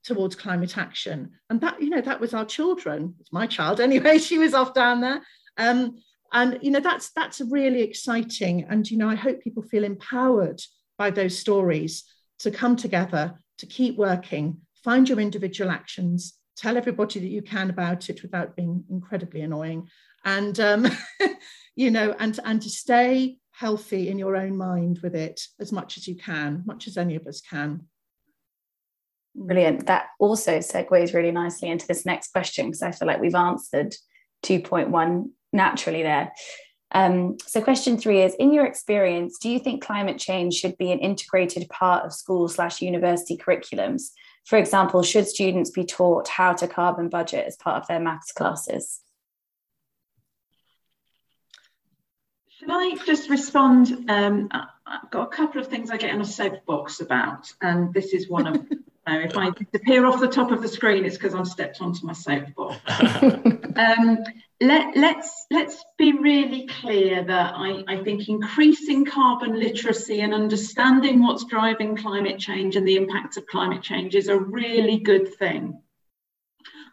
[0.05, 1.31] towards climate action.
[1.49, 3.15] And that, you know, that was our children.
[3.21, 4.19] It's my child anyway.
[4.31, 5.23] She was off down there.
[5.57, 5.97] Um,
[6.33, 8.67] and you know, that's that's really exciting.
[8.69, 10.61] And you know, I hope people feel empowered
[10.97, 12.05] by those stories
[12.41, 17.71] to come together, to keep working, find your individual actions, tell everybody that you can
[17.71, 19.89] about it without being incredibly annoying
[20.25, 20.87] and um,
[21.77, 25.97] you know and and to stay healthy in your own mind with it as much
[25.97, 27.81] as you can much as any of us can
[29.35, 33.35] brilliant that also segues really nicely into this next question because i feel like we've
[33.35, 33.95] answered
[34.45, 36.33] 2.1 naturally there
[36.93, 40.91] um, so question three is in your experience do you think climate change should be
[40.91, 44.11] an integrated part of school slash university curriculums
[44.45, 48.33] for example, should students be taught how to carbon budget as part of their maths
[48.33, 49.01] classes?
[52.49, 54.11] Should I just respond?
[54.11, 54.49] Um,
[54.85, 58.29] I've got a couple of things I get in a soapbox about, and this is
[58.29, 58.67] one of
[59.07, 62.07] uh, if I disappear off the top of the screen, it's because I've stepped onto
[62.07, 62.77] my soapbox.
[63.77, 64.19] um,
[64.61, 71.23] let, let's let's be really clear that I, I think increasing carbon literacy and understanding
[71.23, 75.81] what's driving climate change and the impacts of climate change is a really good thing.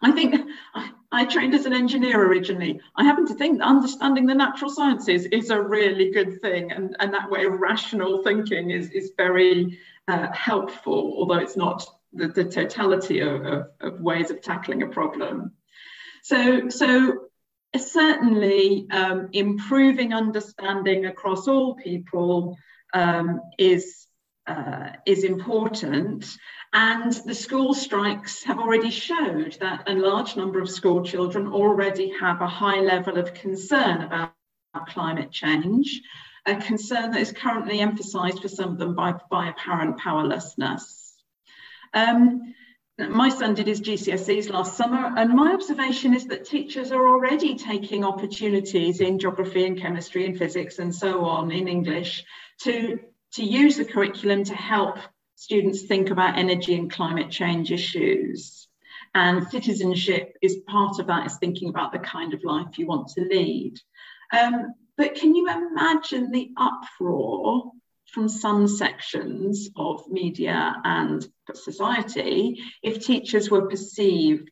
[0.01, 2.79] I think I, I trained as an engineer originally.
[2.95, 6.95] I happen to think that understanding the natural sciences is a really good thing, and,
[6.99, 11.85] and that way of rational thinking is, is very uh, helpful, although it's not
[12.17, 15.51] the, the totality of, of, of ways of tackling a problem.
[16.23, 17.27] So, so
[17.77, 22.57] certainly um, improving understanding across all people
[22.93, 24.07] um, is,
[24.45, 26.37] uh, is important.
[26.73, 32.11] And the school strikes have already showed that a large number of school children already
[32.19, 34.33] have a high level of concern about
[34.87, 36.01] climate change,
[36.45, 41.06] a concern that is currently emphasised for some of them by, by apparent powerlessness.
[41.93, 42.53] Um,
[42.97, 47.55] my son did his GCSEs last summer, and my observation is that teachers are already
[47.55, 52.25] taking opportunities in geography and chemistry and physics and so on in English
[52.61, 52.99] to,
[53.33, 54.97] to use the curriculum to help
[55.35, 58.67] students think about energy and climate change issues.
[59.13, 63.09] And citizenship is part of that, is thinking about the kind of life you want
[63.09, 63.79] to lead.
[64.35, 67.71] Um, but can you imagine the uproar
[68.11, 74.51] from some sections of media and society if teachers were perceived,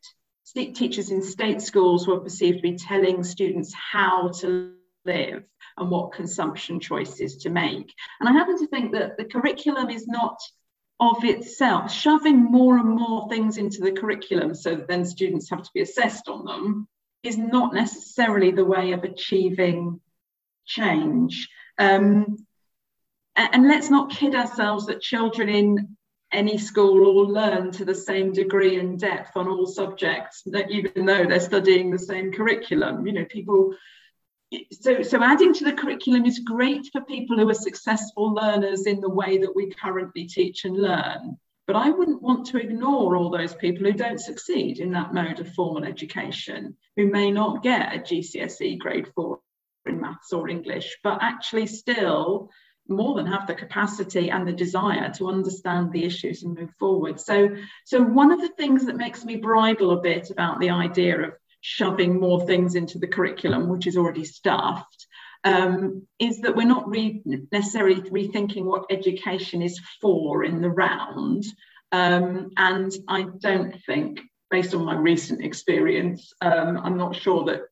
[0.54, 4.72] teachers in state schools were perceived to be telling students how to
[5.04, 5.44] live
[5.76, 7.92] and what consumption choices to make.
[8.20, 10.38] And I happen to think that the curriculum is not
[10.98, 15.62] of itself, shoving more and more things into the curriculum so that then students have
[15.62, 16.88] to be assessed on them
[17.22, 20.00] is not necessarily the way of achieving
[20.64, 21.48] change.
[21.78, 22.45] Um,
[23.36, 25.96] and let's not kid ourselves that children in
[26.32, 31.06] any school all learn to the same degree and depth on all subjects, that even
[31.06, 33.06] though they're studying the same curriculum.
[33.06, 33.74] You know, people.
[34.72, 39.00] So, so adding to the curriculum is great for people who are successful learners in
[39.00, 41.36] the way that we currently teach and learn.
[41.66, 45.40] But I wouldn't want to ignore all those people who don't succeed in that mode
[45.40, 49.40] of formal education, who may not get a GCSE grade four
[49.84, 52.50] in maths or English, but actually still
[52.88, 57.20] more than have the capacity and the desire to understand the issues and move forward.
[57.20, 61.20] So, so one of the things that makes me bridle a bit about the idea
[61.20, 65.06] of shoving more things into the curriculum, which is already stuffed,
[65.44, 67.22] um, is that we're not re-
[67.52, 71.44] necessarily rethinking what education is for in the round.
[71.92, 74.20] Um, and I don't think,
[74.50, 77.62] based on my recent experience, um, I'm not sure that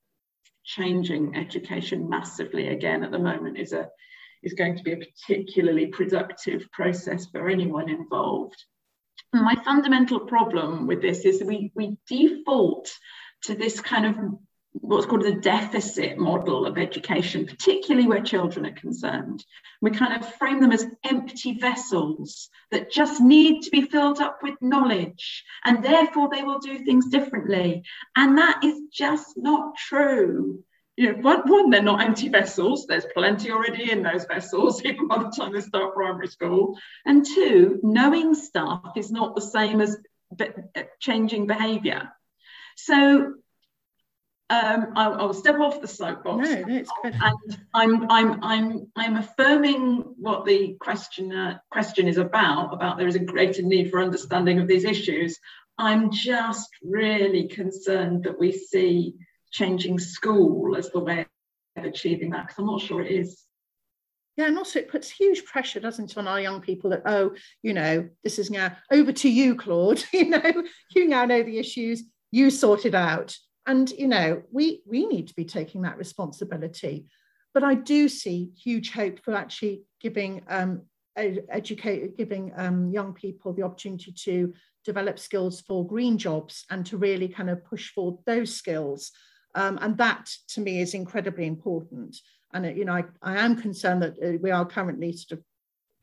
[0.65, 3.89] changing education massively again at the moment is a
[4.45, 8.63] is going to be a particularly productive process for anyone involved.
[9.33, 12.91] My fundamental problem with this is we, we default
[13.45, 14.17] to this kind of
[14.75, 19.45] what's called the deficit model of education, particularly where children are concerned.
[19.81, 24.39] We kind of frame them as empty vessels that just need to be filled up
[24.43, 27.85] with knowledge, and therefore they will do things differently.
[28.17, 30.65] And that is just not true
[30.97, 32.87] you know, one, one, they're not empty vessels.
[32.87, 36.79] There's plenty already in those vessels, even by the time they start primary school.
[37.05, 39.97] And two, knowing stuff is not the same as
[40.35, 40.51] be-
[41.01, 42.11] changing behaviour.
[42.77, 43.35] So
[44.51, 46.49] um, I'll, I'll, step off the soapbox.
[46.49, 47.15] No, no, it's good.
[47.15, 53.09] And I'm, I'm, I'm, I'm affirming what the question, uh, question is about, about there
[53.09, 55.39] is a greater need for understanding of these issues.
[55.79, 59.15] I'm just really concerned that we see
[59.55, 61.25] changing school as the way
[61.77, 63.45] of achieving that because I'm not sure it is.
[64.37, 67.35] Yeah, and also it puts huge pressure, doesn't it, on our young people that, oh,
[67.63, 70.03] you know, this is now over to you, Claude.
[70.13, 72.03] you know, you now know the issues,
[72.33, 73.37] you sort it out.
[73.65, 77.07] And, you know, we we need to be taking that responsibility.
[77.55, 80.83] But I do see huge hope for actually giving um,
[81.17, 84.53] educate giving um, young people the opportunity to
[84.85, 89.13] develop skills for green jobs and to really kind of push forward those skills
[89.55, 92.17] um, and that to me is incredibly important.
[92.53, 95.45] And, uh, you know, I, I am concerned that uh, we are currently sort of,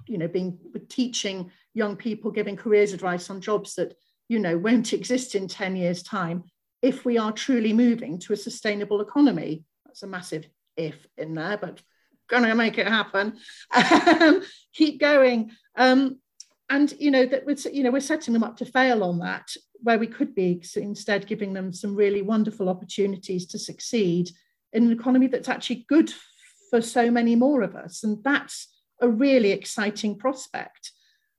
[0.08, 0.58] you know, being
[0.90, 3.96] teaching young people, giving careers advice on jobs that,
[4.28, 6.44] you know, won't exist in 10 years' time
[6.82, 9.64] if we are truly moving to a sustainable economy.
[9.86, 10.48] That's a massive
[10.78, 11.82] if in there, but
[12.30, 13.38] gonna make it happen.
[13.74, 14.42] Um,
[14.74, 15.52] keep going.
[15.76, 16.20] Um,
[16.70, 19.52] and you know that we're, you know we're setting them up to fail on that
[19.82, 24.32] where we could be instead giving them some really wonderful opportunities to succeed
[24.74, 26.14] in an economy that's actually good
[26.70, 28.04] for so many more of us.
[28.04, 28.68] And that's
[29.02, 30.92] a really exciting prospect.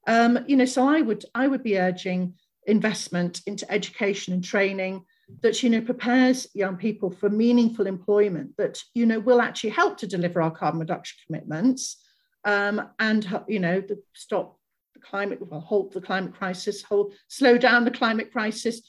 [0.07, 2.35] Um, you know so i would i would be urging
[2.67, 5.05] investment into education and training
[5.43, 9.97] that you know prepares young people for meaningful employment that you know will actually help
[9.99, 11.99] to deliver our carbon reduction commitments
[12.45, 14.59] um, and you know the stop
[15.03, 18.81] climate, well, halt the climate crisis, hold, slow down the climate crisis,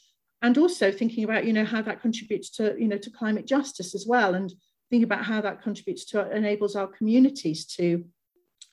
[0.42, 3.94] and also thinking about, you know, how that contributes to, you know, to climate justice
[3.94, 4.52] as well, and
[4.90, 8.04] thinking about how that contributes to enables our communities to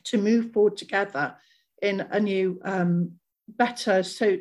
[0.03, 1.35] to move forward together
[1.81, 3.11] in a new um,
[3.47, 4.37] better so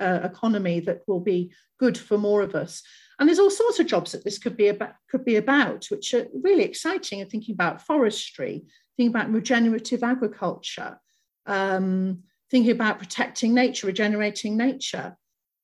[0.00, 2.82] uh, economy that will be good for more of us.
[3.18, 6.14] And there's all sorts of jobs that this could be about could be about which
[6.14, 8.64] are really exciting and thinking about forestry
[8.96, 10.98] thinking about regenerative agriculture
[11.46, 15.16] um, thinking about protecting nature, regenerating nature,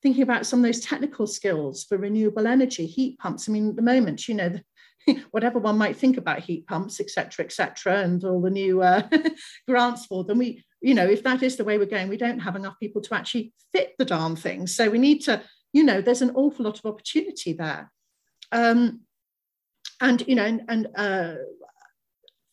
[0.02, 3.48] thinking about some of those technical skills for renewable energy, heat pumps.
[3.48, 4.58] I mean, at the moment, you know,
[5.30, 9.02] whatever one might think about heat pumps, etc., etc., and all the new uh,
[9.68, 10.38] grants for them.
[10.38, 13.02] We, you know, if that is the way we're going, we don't have enough people
[13.02, 14.74] to actually fit the darn things.
[14.74, 17.90] So we need to, you know, there's an awful lot of opportunity there.
[18.52, 19.00] Um,
[20.00, 21.34] and you know, and, and uh,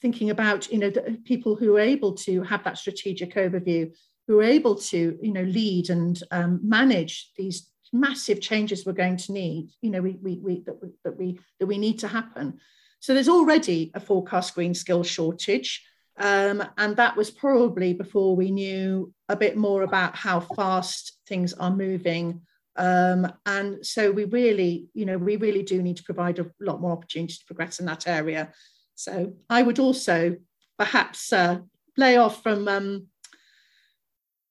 [0.03, 0.91] thinking about you know
[1.25, 3.91] people who are able to have that strategic overview,
[4.27, 9.15] who are able to you know lead and um, manage these massive changes we're going
[9.15, 12.07] to need, you know, we, we, we, that, we, that, we, that we need to
[12.07, 12.59] happen.
[12.99, 15.85] So there's already a forecast green skill shortage.
[16.17, 21.53] Um, and that was probably before we knew a bit more about how fast things
[21.53, 22.41] are moving.
[22.75, 26.81] Um, and so we really, you know, we really do need to provide a lot
[26.81, 28.51] more opportunities to progress in that area.
[28.95, 30.37] So I would also
[30.77, 31.59] perhaps uh,
[31.97, 33.07] lay off from um,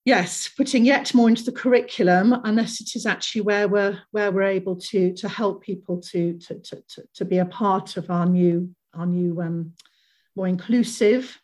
[0.05, 4.43] yes, putting yet more into the curriculum, unless it is actually where we're where we're
[4.43, 8.27] able to to help people to to to, to, to be a part of our
[8.27, 9.73] new our new um,
[10.37, 11.39] more inclusive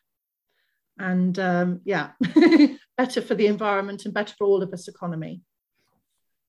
[0.98, 2.10] and um, yeah,
[2.96, 5.40] better for the environment and better for all of us economy.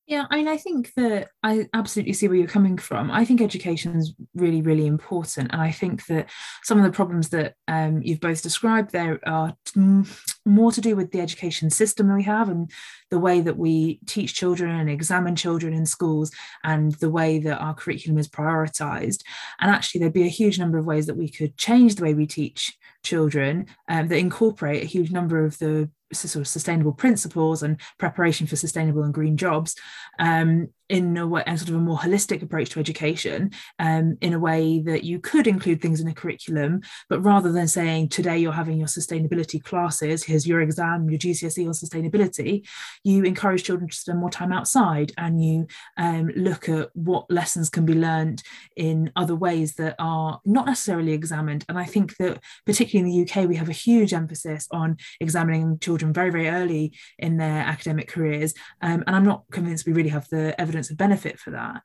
[0.10, 3.12] Yeah, I mean, I think that I absolutely see where you're coming from.
[3.12, 5.52] I think education is really, really important.
[5.52, 6.32] And I think that
[6.64, 10.04] some of the problems that um, you've both described there are t-
[10.48, 12.72] more to do with the education system that we have and
[13.12, 16.32] the way that we teach children and examine children in schools
[16.64, 19.22] and the way that our curriculum is prioritized.
[19.60, 22.16] And actually, there'd be a huge number of ways that we could change the way
[22.16, 27.64] we teach children um, that incorporate a huge number of the sort of sustainable principles
[27.64, 29.76] and preparation for sustainable and green jobs.
[30.20, 34.40] Um, in a way, sort of a more holistic approach to education, um, in a
[34.40, 38.52] way that you could include things in a curriculum, but rather than saying today you're
[38.52, 42.68] having your sustainability classes, here's your exam, your GCSE on sustainability,
[43.04, 45.68] you encourage children to spend more time outside and you
[45.98, 48.42] um, look at what lessons can be learned
[48.76, 51.66] in other ways that are not necessarily examined.
[51.70, 55.78] And I think that particularly in the UK, we have a huge emphasis on examining
[55.80, 58.56] children very, very early in their academic careers.
[58.82, 61.82] Um, and I'm not convinced we really have the evidence of benefit for that.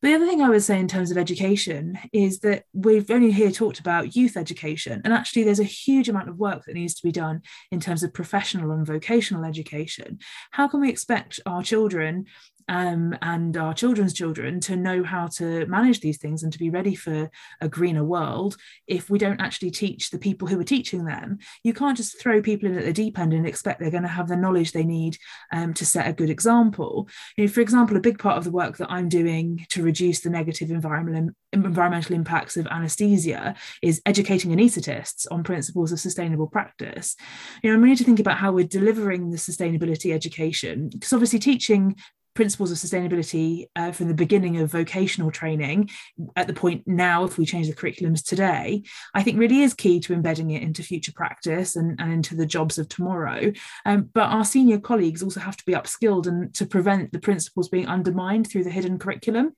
[0.00, 3.32] But the other thing I would say in terms of education is that we've only
[3.32, 6.94] here talked about youth education, and actually there's a huge amount of work that needs
[6.94, 10.18] to be done in terms of professional and vocational education.
[10.50, 12.26] How can we expect our children
[12.68, 16.70] um, and our children's children to know how to manage these things and to be
[16.70, 18.56] ready for a greener world
[18.86, 21.38] if we don't actually teach the people who are teaching them.
[21.62, 24.08] You can't just throw people in at the deep end and expect they're going to
[24.08, 25.18] have the knowledge they need
[25.52, 27.08] um, to set a good example.
[27.36, 30.20] You know, for example, a big part of the work that I'm doing to reduce
[30.20, 37.16] the negative environmental, environmental impacts of anaesthesia is educating anaesthetists on principles of sustainable practice.
[37.62, 41.38] You know, we need to think about how we're delivering the sustainability education because obviously
[41.38, 41.96] teaching
[42.34, 45.88] principles of sustainability uh, from the beginning of vocational training
[46.36, 48.82] at the point now if we change the curriculums today
[49.14, 52.46] i think really is key to embedding it into future practice and, and into the
[52.46, 53.52] jobs of tomorrow.
[53.84, 57.68] Um, but our senior colleagues also have to be upskilled and to prevent the principles
[57.68, 59.54] being undermined through the hidden curriculum.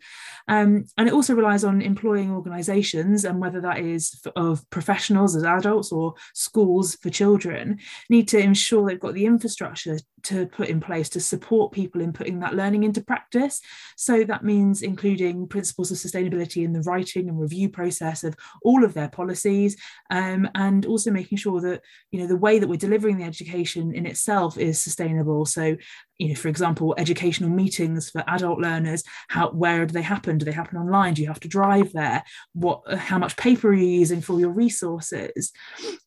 [0.48, 5.44] Um, and it also relies on employing organizations and whether that is of professionals as
[5.44, 10.80] adults or schools for children need to ensure they've got the infrastructure to put in
[10.80, 13.60] place to support people in putting that learning into practice.
[13.96, 18.84] So that means including principles of sustainability in the writing and review process of all
[18.84, 19.76] of their policies,
[20.10, 23.94] um, and also making sure that you know the way that we're delivering the education
[23.94, 25.46] in itself is sustainable.
[25.46, 25.76] So
[26.18, 30.38] you know, for example, educational meetings for adult learners, how where do they happen?
[30.38, 31.14] Do they happen online?
[31.14, 32.22] Do you have to drive there?
[32.54, 35.52] What uh, how much paper are you using for your resources?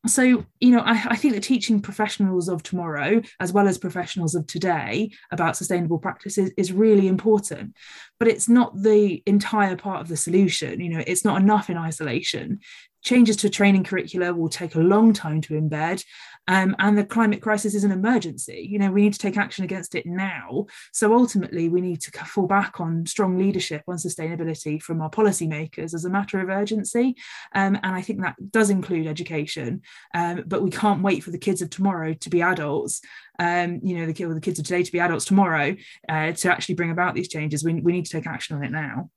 [0.08, 4.36] So, you know, I, I think that teaching professionals of tomorrow, as well as professionals
[4.36, 7.76] of today, about sustainable practices is really important.
[8.18, 10.80] But it's not the entire part of the solution.
[10.80, 12.60] You know, it's not enough in isolation
[13.02, 16.04] changes to training curricula will take a long time to embed
[16.50, 18.68] um, and the climate crisis is an emergency.
[18.70, 20.66] You know we need to take action against it now.
[20.92, 25.94] So ultimately we need to fall back on strong leadership on sustainability from our policymakers
[25.94, 27.16] as a matter of urgency.
[27.56, 29.82] Um, and i think that does include education
[30.14, 33.02] um, but we can't wait for the kids of tomorrow to be adults
[33.40, 35.76] um, you know the, the kids of today to be adults tomorrow
[36.08, 37.64] uh, to actually bring about these changes.
[37.64, 39.10] We, we need to take action on it now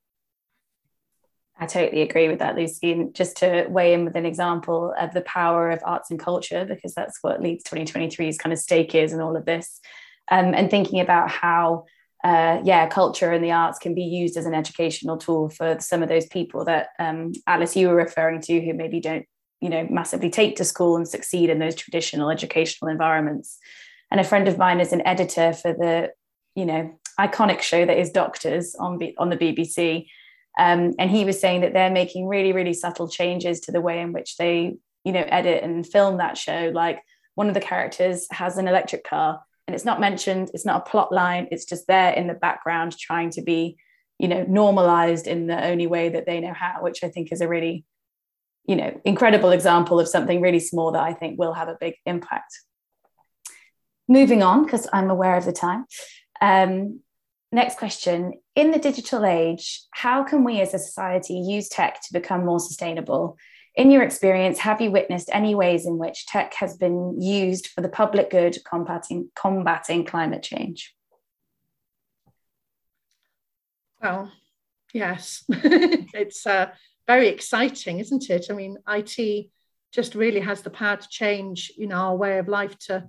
[1.62, 2.90] I totally agree with that, Lucy.
[2.90, 6.64] And just to weigh in with an example of the power of arts and culture,
[6.64, 9.78] because that's what Leeds 2023's kind of stake is in all of this.
[10.28, 11.84] Um, and thinking about how,
[12.24, 16.02] uh, yeah, culture and the arts can be used as an educational tool for some
[16.02, 19.24] of those people that um, Alice, you were referring to, who maybe don't,
[19.60, 23.58] you know, massively take to school and succeed in those traditional educational environments.
[24.10, 26.10] And a friend of mine is an editor for the,
[26.56, 30.08] you know, iconic show that is Doctors on, B- on the BBC
[30.58, 34.00] Um, and he was saying that they're making really, really subtle changes to the way
[34.00, 36.70] in which they, you know, edit and film that show.
[36.74, 37.00] Like
[37.34, 40.90] one of the characters has an electric car and it's not mentioned, it's not a
[40.90, 43.76] plot line, it's just there in the background trying to be,
[44.18, 47.40] you know, normalized in the only way that they know how, which I think is
[47.40, 47.84] a really,
[48.66, 51.94] you know, incredible example of something really small that I think will have a big
[52.04, 52.52] impact.
[54.08, 55.86] Moving on, because I'm aware of the time.
[56.40, 57.00] Um,
[57.52, 62.12] next question In the digital age, how can we as a society use tech to
[62.12, 63.36] become more sustainable?
[63.74, 67.80] In your experience, have you witnessed any ways in which tech has been used for
[67.80, 70.94] the public good combating, combating climate change?
[74.02, 74.30] Well,
[74.92, 76.70] yes, it's uh,
[77.06, 78.46] very exciting, isn't it?
[78.50, 79.46] I mean, IT
[79.92, 83.08] just really has the power to change, you know, our way of life to,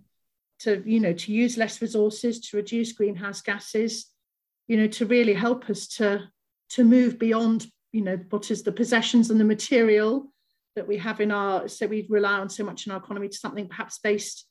[0.60, 4.13] to you know, to use less resources, to reduce greenhouse gases,
[4.68, 6.30] you know, to really help us to
[6.70, 10.32] to move beyond, you know, what is the possessions and the material
[10.76, 13.38] that we have in our, so we rely on so much in our economy to
[13.38, 14.48] something perhaps based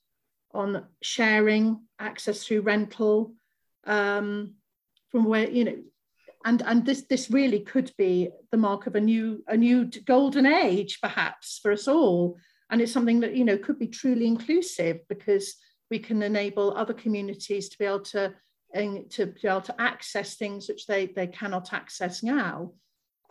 [0.55, 3.35] on sharing, access through rental,
[3.87, 4.55] um,
[5.11, 5.77] from where, you know,
[6.45, 10.47] and and this this really could be the mark of a new a new golden
[10.47, 12.37] age perhaps for us all.
[12.71, 15.55] And it's something that you know could be truly inclusive because
[15.91, 18.35] we can enable other communities to be able to
[18.75, 22.73] to be able to access things which they they cannot access now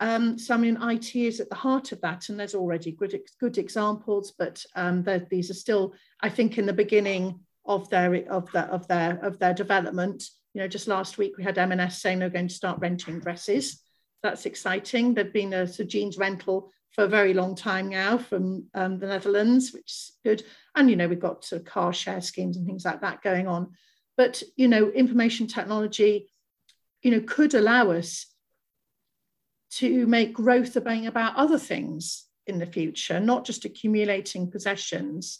[0.00, 3.18] um, so I mean IT is at the heart of that and there's already good
[3.40, 8.50] good examples but um, these are still I think in the beginning of their of
[8.52, 10.24] their of their of their development
[10.54, 13.80] you know, just last week we had M&S saying they're going to start renting dresses.
[14.22, 15.14] That's exciting.
[15.14, 19.06] There've been a Sir Jeans rental for a very long time now from um, the
[19.06, 20.42] Netherlands, which is good.
[20.74, 23.46] And, you know, we've got sort of car share schemes and things like that going
[23.46, 23.70] on.
[24.16, 26.30] But, you know, information technology,
[27.02, 28.26] you know, could allow us
[29.72, 35.38] to make growth about other things in the future, not just accumulating possessions,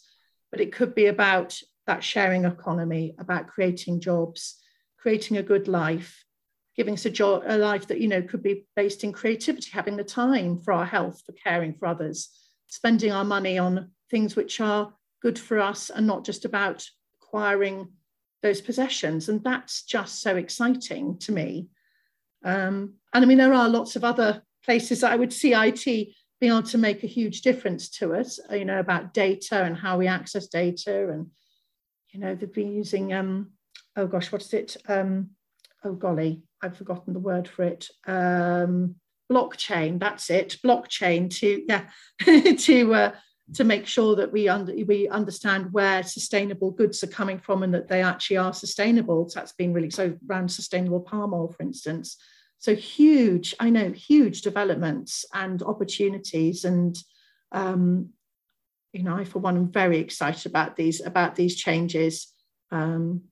[0.51, 4.59] but it could be about that sharing economy, about creating jobs,
[4.99, 6.25] creating a good life,
[6.77, 9.97] giving us a, job, a life that you know could be based in creativity, having
[9.97, 12.31] the time for our health, for caring for others,
[12.69, 16.87] spending our money on things which are good for us and not just about
[17.21, 17.89] acquiring
[18.43, 19.29] those possessions.
[19.29, 21.69] And that's just so exciting to me.
[22.45, 25.85] Um, and I mean, there are lots of other places that I would see IT
[25.85, 29.97] being able to make a huge difference to us, you know, about data and how
[29.97, 31.09] we access data.
[31.11, 31.29] And,
[32.11, 33.53] you know, they've been using um,
[33.97, 34.77] oh gosh, what's it?
[34.89, 35.31] Um,
[35.85, 37.89] oh golly, I've forgotten the word for it.
[38.07, 38.97] Um,
[39.31, 40.59] blockchain, that's it.
[40.65, 41.85] Blockchain to yeah
[42.57, 43.13] to uh,
[43.55, 47.75] to make sure that we under, we understand where sustainable goods are coming from and
[47.75, 49.29] that they actually are sustainable.
[49.29, 52.17] So that's been really so around sustainable palm oil, for instance.
[52.59, 56.97] So huge, I know, huge developments and opportunities, and
[57.51, 58.11] um,
[58.93, 62.29] you know, I for one am very excited about these about these changes.
[62.71, 63.23] Um,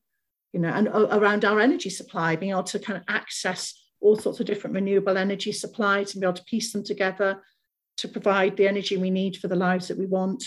[0.52, 4.40] you know, and around our energy supply, being able to kind of access all sorts
[4.40, 7.40] of different renewable energy supplies and be able to piece them together
[8.00, 10.44] to provide the energy we need for the lives that we want.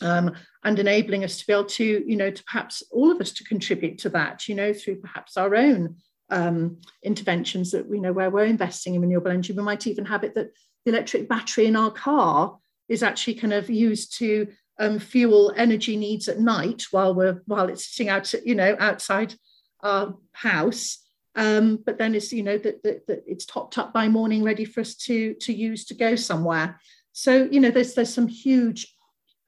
[0.00, 3.32] Um, and enabling us to be able to, you know, to perhaps all of us
[3.32, 5.96] to contribute to that, you know, through perhaps our own
[6.30, 9.52] um, interventions that we know where we're investing in renewable energy.
[9.52, 10.50] We might even have it that
[10.84, 12.58] the electric battery in our car
[12.88, 14.48] is actually kind of used to
[14.78, 19.34] um, fuel energy needs at night while we're while it's sitting out you know outside
[19.82, 20.98] our house
[21.38, 24.64] um, but then it's you know that, that, that it's topped up by morning ready
[24.64, 26.80] for us to to use to go somewhere
[27.12, 28.94] so you know there's there's some huge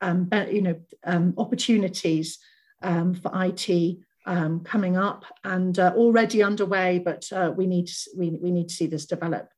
[0.00, 2.38] um, you know um, opportunities
[2.82, 8.10] um, for IT um, coming up and uh, already underway but uh, we need to,
[8.16, 9.50] we, we need to see this develop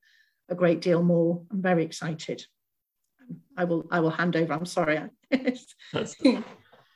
[0.48, 2.46] a great deal more I'm very excited
[3.56, 4.52] I will I will hand over.
[4.52, 5.00] I'm sorry.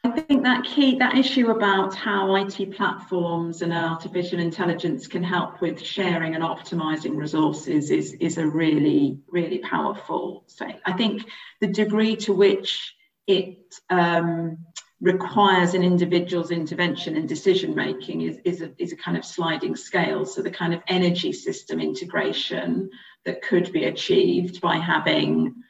[0.07, 5.61] I think that key that issue about how IT platforms and artificial intelligence can help
[5.61, 10.79] with sharing and optimizing resources is, is a really, really powerful thing.
[10.87, 11.25] I think
[11.61, 12.95] the degree to which
[13.27, 14.59] it um,
[15.01, 19.75] requires an individual's intervention and decision making is, is, a, is a kind of sliding
[19.75, 20.25] scale.
[20.25, 22.91] So the kind of energy system integration
[23.25, 25.65] that could be achieved by having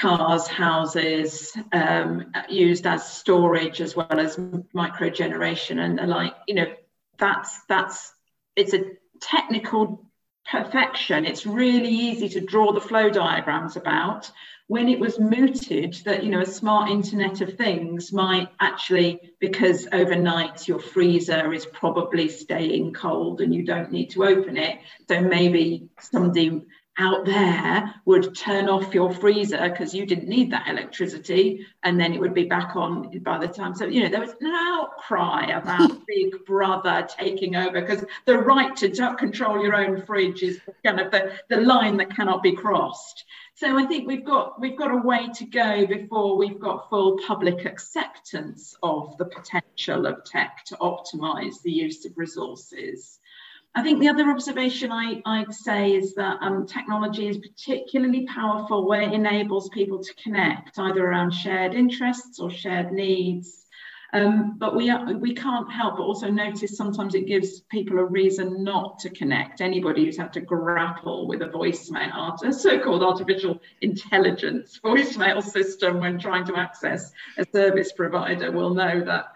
[0.00, 4.38] cars, houses, um, used as storage as well as
[4.72, 6.34] micro generation and the like.
[6.46, 6.72] You know,
[7.18, 8.12] that's that's
[8.56, 8.84] it's a
[9.20, 10.10] technical
[10.50, 11.26] perfection.
[11.26, 14.30] It's really easy to draw the flow diagrams about.
[14.68, 19.86] When it was mooted that you know a smart Internet of Things might actually, because
[19.92, 24.78] overnight your freezer is probably staying cold and you don't need to open it,
[25.08, 26.62] so maybe somebody
[27.00, 32.12] out there would turn off your freezer because you didn't need that electricity and then
[32.12, 33.74] it would be back on by the time.
[33.74, 38.76] So you know there was an outcry about big brother taking over because the right
[38.76, 43.24] to control your own fridge is kind of the, the line that cannot be crossed.
[43.54, 47.18] So i think we've got we've got a way to go before we've got full
[47.26, 53.19] public acceptance of the potential of tech to optimize the use of resources
[53.74, 58.88] I think the other observation I, would say is that um, technology is particularly powerful
[58.88, 63.66] when it enables people to connect either around shared interests or shared needs.
[64.12, 68.04] Um, but we, are, we can't help but also notice sometimes it gives people a
[68.04, 69.60] reason not to connect.
[69.60, 76.18] Anybody who's had to grapple with a voicemail, a so-called artificial intelligence voicemail system when
[76.18, 79.26] trying to access a service provider will know that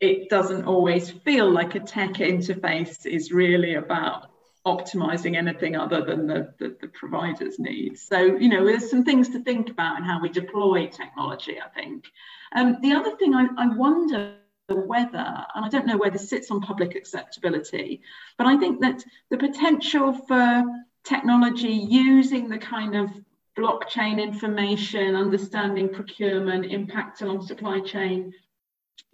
[0.00, 4.30] it doesn't always feel like a tech interface is really about
[4.66, 8.02] optimizing anything other than the, the, the, provider's needs.
[8.02, 11.68] So, you know, there's some things to think about in how we deploy technology, I
[11.68, 12.10] think.
[12.54, 14.34] Um, the other thing I, I wonder
[14.68, 18.02] whether, and I don't know where this sits on public acceptability,
[18.36, 20.64] but I think that the potential for
[21.04, 23.10] technology using the kind of
[23.56, 28.32] blockchain information, understanding procurement, impact along supply chain,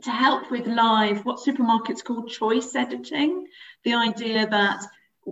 [0.03, 3.47] to help with live what supermarkets call choice editing
[3.85, 4.83] the idea that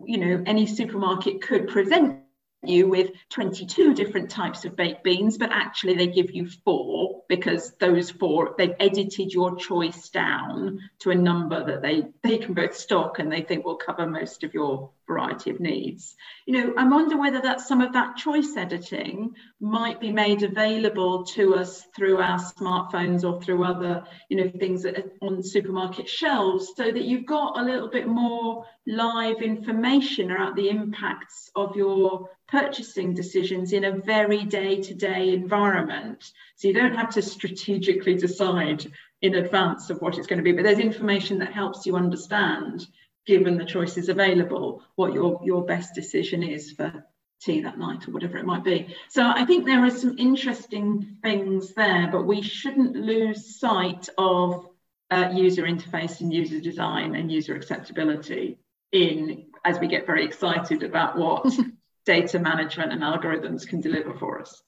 [0.05, 2.21] you know any supermarket could present
[2.63, 7.71] you with 22 different types of baked beans, but actually they give you four because
[7.79, 12.77] those four, they've edited your choice down to a number that they, they can both
[12.77, 16.17] stock and they think will cover most of your variety of needs.
[16.45, 21.25] You know, I wonder whether that some of that choice editing might be made available
[21.37, 24.85] to us through our smartphones or through other, you know, things
[25.23, 30.69] on supermarket shelves so that you've got a little bit more live information about the
[30.69, 36.33] impacts of your purchasing decisions in a very day-to-day environment.
[36.61, 38.87] So you don't have to strategically decide
[39.23, 42.87] in advance of what it's going to be, but there's information that helps you understand,
[43.25, 47.03] given the choices available, what your, your best decision is for
[47.41, 48.95] tea that night or whatever it might be.
[49.09, 54.67] So I think there are some interesting things there, but we shouldn't lose sight of
[55.11, 58.59] uh, user interface and user design and user acceptability
[58.93, 61.51] in as we get very excited about what
[62.05, 64.63] data management and algorithms can deliver for us.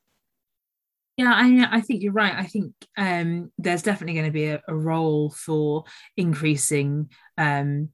[1.16, 2.34] Yeah, I mean, I think you're right.
[2.34, 5.84] I think um, there's definitely going to be a, a role for
[6.16, 7.90] increasing um,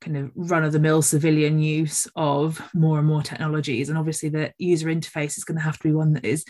[0.00, 3.88] kind of run of the mill civilian use of more and more technologies.
[3.88, 6.44] And obviously, the user interface is going to have to be one that is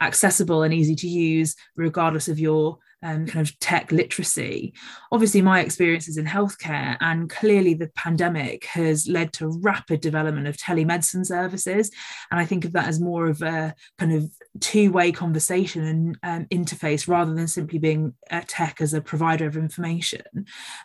[0.00, 4.74] accessible and easy to use, regardless of your um, kind of tech literacy.
[5.12, 10.48] Obviously, my experience is in healthcare, and clearly the pandemic has led to rapid development
[10.48, 11.90] of telemedicine services.
[12.30, 16.18] And I think of that as more of a kind of two way conversation and
[16.22, 20.22] um, interface rather than simply being a tech as a provider of information.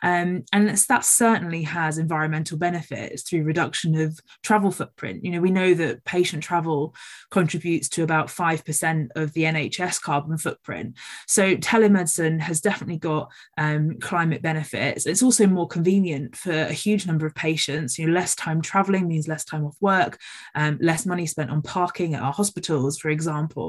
[0.01, 5.23] Um, and that certainly has environmental benefits through reduction of travel footprint.
[5.23, 6.95] You know, we know that patient travel
[7.31, 10.97] contributes to about 5% of the NHS carbon footprint.
[11.27, 15.05] So telemedicine telemedicine has definitely got um, climate benefits.
[15.05, 17.97] It's also more convenient for a huge number of patients.
[17.97, 20.19] You know, less time traveling means less time off work,
[20.55, 23.62] um, less money spent on parking at our hospitals, for example.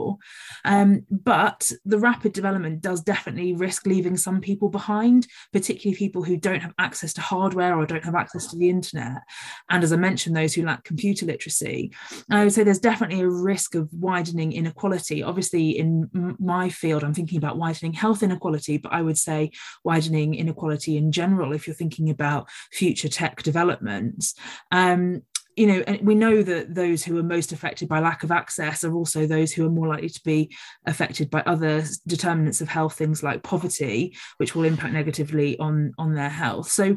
[0.65, 6.37] Um, but the rapid development does definitely risk leaving some people behind, particularly people who
[6.37, 9.23] don't have access to hardware or don't have access to the internet.
[9.71, 11.93] And as I mentioned, those who lack computer literacy.
[12.31, 15.23] I would say there's definitely a risk of widening inequality.
[15.23, 19.51] Obviously, in my field, I'm thinking about widening health inequality, but I would say
[19.83, 24.35] widening inequality in general if you're thinking about future tech developments.
[24.71, 25.23] Um,
[25.57, 28.83] you know, and we know that those who are most affected by lack of access
[28.83, 30.55] are also those who are more likely to be
[30.87, 36.15] affected by other determinants of health, things like poverty, which will impact negatively on on
[36.15, 36.71] their health.
[36.71, 36.97] So,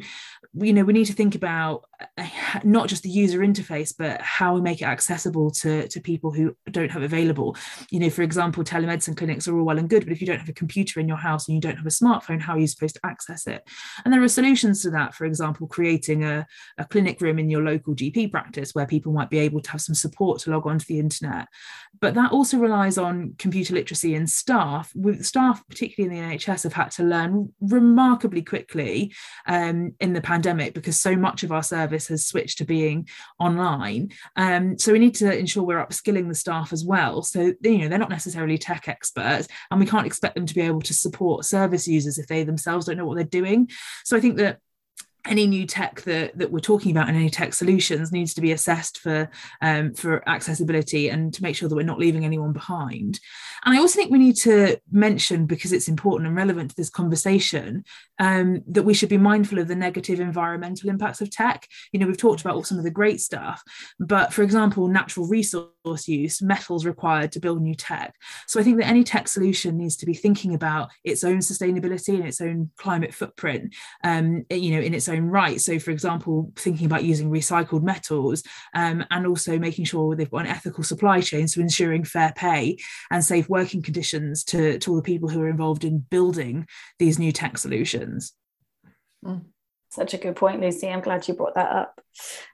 [0.53, 1.85] you know, we need to think about
[2.17, 2.27] uh,
[2.63, 6.55] not just the user interface but how we make it accessible to, to people who
[6.71, 7.55] don't have available.
[7.91, 10.39] You know for example telemedicine clinics are all well and good but if you don't
[10.39, 12.67] have a computer in your house and you don't have a smartphone how are you
[12.67, 13.63] supposed to access it?
[14.03, 15.15] And there are solutions to that.
[15.15, 16.45] For example creating a,
[16.77, 19.81] a clinic room in your local gp practice where people might be able to have
[19.81, 21.47] some support to log onto the internet
[21.99, 26.63] but that also relies on computer literacy and staff with staff particularly in the nhs
[26.63, 29.13] have had to learn remarkably quickly
[29.47, 33.07] um, in the pandemic because so much of our service service has switched to being
[33.39, 34.09] online.
[34.35, 37.21] Um, so we need to ensure we're upskilling the staff as well.
[37.21, 40.61] So you know they're not necessarily tech experts, and we can't expect them to be
[40.61, 43.69] able to support service users if they themselves don't know what they're doing.
[44.03, 44.59] So I think that
[45.29, 48.51] any new tech that, that we're talking about and any tech solutions needs to be
[48.51, 49.29] assessed for
[49.61, 53.19] um, for accessibility and to make sure that we're not leaving anyone behind.
[53.65, 56.91] And I also think we need to mention, because it's important and relevant to this
[56.91, 57.83] conversation,
[58.19, 61.67] um, that we should be mindful of the negative environmental impacts of tech.
[61.91, 63.63] You know, we've talked about all some of the great stuff,
[63.99, 68.13] but for example, natural resource use, metals required to build new tech.
[68.45, 72.15] So I think that any tech solution needs to be thinking about its own sustainability
[72.15, 73.73] and its own climate footprint,
[74.03, 75.59] um, you know, in its own right.
[75.59, 78.43] So, for example, thinking about using recycled metals
[78.73, 82.77] um, and also making sure they've got an ethical supply chain, so ensuring fair pay
[83.11, 86.67] and safe working conditions to, to all the people who are involved in building
[86.99, 88.33] these new tech solutions.
[89.23, 89.45] Mm.
[89.89, 90.89] Such a good point, Lucy.
[90.89, 92.01] I'm glad you brought that up.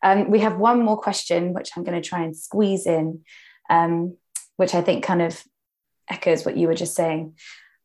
[0.01, 3.21] Um, we have one more question, which I'm going to try and squeeze in,
[3.69, 4.17] um,
[4.57, 5.43] which I think kind of
[6.09, 7.35] echoes what you were just saying.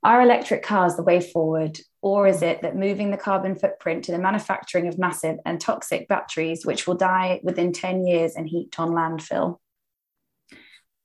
[0.05, 4.13] Are electric cars the way forward, or is it that moving the carbon footprint to
[4.13, 8.79] the manufacturing of massive and toxic batteries, which will die within 10 years and heaped
[8.79, 9.59] on landfill?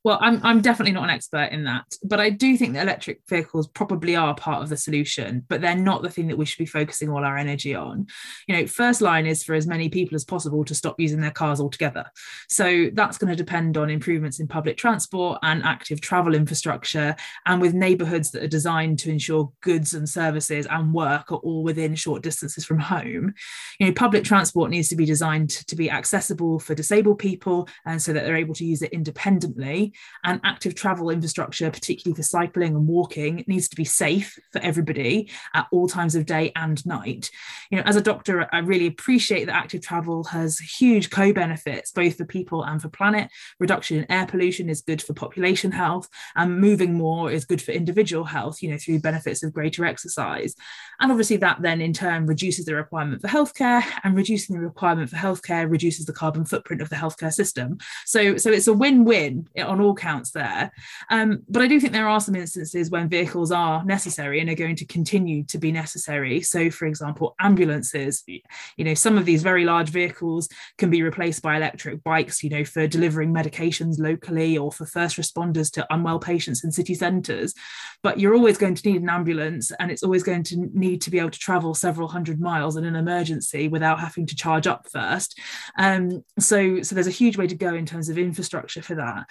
[0.03, 3.21] Well I'm, I'm definitely not an expert in that but i do think that electric
[3.27, 6.57] vehicles probably are part of the solution but they're not the thing that we should
[6.57, 8.07] be focusing all our energy on.
[8.47, 11.31] You know first line is for as many people as possible to stop using their
[11.31, 12.05] cars altogether.
[12.49, 17.61] So that's going to depend on improvements in public transport and active travel infrastructure and
[17.61, 21.95] with neighborhoods that are designed to ensure goods and services and work are all within
[21.95, 23.33] short distances from home.
[23.79, 28.01] You know public transport needs to be designed to be accessible for disabled people and
[28.01, 29.92] so that they're able to use it independently
[30.23, 35.29] and active travel infrastructure, particularly for cycling and walking, needs to be safe for everybody
[35.53, 37.29] at all times of day and night.
[37.71, 42.17] You know, as a doctor, I really appreciate that active travel has huge co-benefits, both
[42.17, 43.29] for people and for planet.
[43.59, 47.71] Reduction in air pollution is good for population health, and moving more is good for
[47.71, 50.55] individual health, you know, through benefits of greater exercise.
[50.99, 55.09] And obviously that then in turn reduces the requirement for healthcare and reducing the requirement
[55.09, 57.77] for healthcare reduces the carbon footprint of the healthcare system.
[58.05, 60.71] So, so it's a win-win on all counts there.
[61.09, 64.55] Um, but I do think there are some instances when vehicles are necessary and are
[64.55, 66.41] going to continue to be necessary.
[66.41, 71.41] So, for example, ambulances, you know, some of these very large vehicles can be replaced
[71.41, 76.19] by electric bikes, you know, for delivering medications locally or for first responders to unwell
[76.19, 77.53] patients in city centres.
[78.01, 81.11] But you're always going to need an ambulance and it's always going to need to
[81.11, 84.87] be able to travel several hundred miles in an emergency without having to charge up
[84.91, 85.39] first.
[85.77, 89.25] Um, so, so there's a huge way to go in terms of infrastructure for that.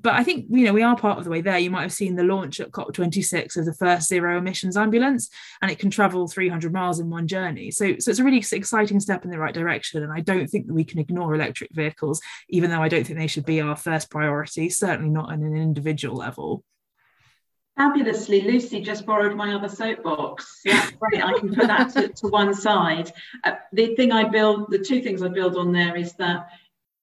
[0.00, 1.58] But I think you know we are part of the way there.
[1.58, 5.28] You might have seen the launch at COP26 of the first zero emissions ambulance,
[5.60, 7.70] and it can travel 300 miles in one journey.
[7.70, 10.02] So, so it's a really exciting step in the right direction.
[10.02, 13.18] And I don't think that we can ignore electric vehicles, even though I don't think
[13.18, 14.68] they should be our first priority.
[14.70, 16.64] Certainly not on an individual level.
[17.76, 20.60] Fabulously, Lucy just borrowed my other soapbox.
[20.64, 21.24] Yeah, great.
[21.24, 23.10] I can put that to, to one side.
[23.44, 26.48] Uh, the thing I build, the two things I build on there is that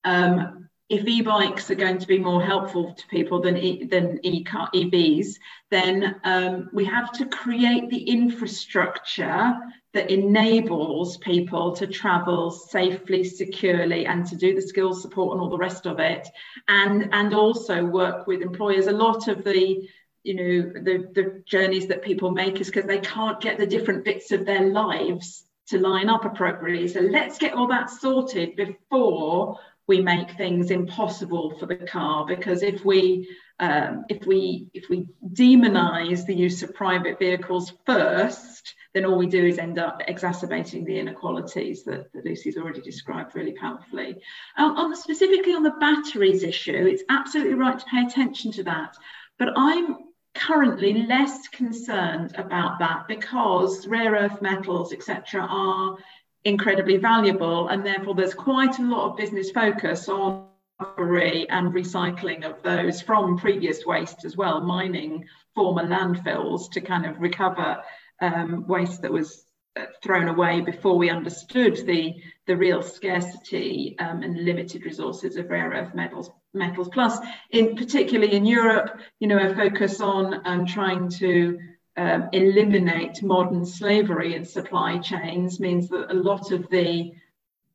[0.06, 4.70] um, if e-bikes are going to be more helpful to people than e, than e-car,
[4.74, 5.36] EVs,
[5.70, 9.56] then um, we have to create the infrastructure
[9.94, 15.50] that enables people to travel safely, securely, and to do the skills support and all
[15.50, 16.28] the rest of it,
[16.68, 18.88] and and also work with employers.
[18.88, 19.88] A lot of the
[20.24, 24.04] you know the the journeys that people make is because they can't get the different
[24.04, 26.88] bits of their lives to line up appropriately.
[26.88, 29.60] So let's get all that sorted before
[29.90, 33.28] we make things impossible for the car because if we
[33.60, 39.26] um, if we if we demonize the use of private vehicles first then all we
[39.26, 44.16] do is end up exacerbating the inequalities that, that Lucy's already described really powerfully.
[44.58, 48.64] Um, on the, specifically on the batteries issue, it's absolutely right to pay attention to
[48.64, 48.96] that.
[49.38, 49.98] But I'm
[50.34, 55.98] currently less concerned about that because rare earth metals, etc., are
[56.46, 60.48] incredibly valuable and therefore there's quite a lot of business focus on
[60.80, 67.06] recovery and recycling of those from previous waste as well mining former landfills to kind
[67.06, 67.82] of recover
[68.22, 69.46] um, waste that was
[69.78, 72.16] uh, thrown away before we understood the
[72.48, 76.90] the real scarcity um, and limited resources of rare earth metals metals.
[76.90, 77.18] Plus
[77.52, 81.60] in particularly in Europe you know a focus on um, trying to
[82.00, 87.12] um, eliminate modern slavery in supply chains means that a lot of the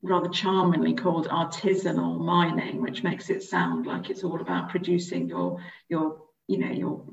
[0.01, 5.61] rather charmingly called artisanal mining, which makes it sound like it's all about producing your
[5.91, 7.05] your you know your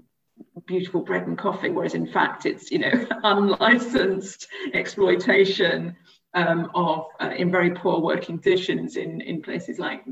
[0.65, 5.97] beautiful bread and coffee, whereas in fact it's you know unlicensed exploitation
[6.33, 10.05] um, of uh, in very poor working conditions in in places like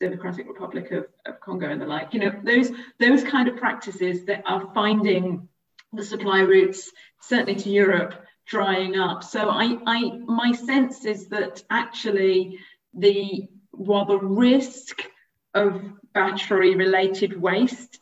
[0.00, 2.12] Democratic Republic of, of Congo and the like.
[2.12, 2.70] You know those
[3.00, 5.48] those kind of practices that are finding
[5.96, 6.90] the supply routes,
[7.20, 8.14] certainly to Europe,
[8.46, 9.24] drying up.
[9.24, 12.58] So I, I my sense is that actually
[12.94, 15.02] the while the risk
[15.54, 15.82] of
[16.12, 17.98] battery related waste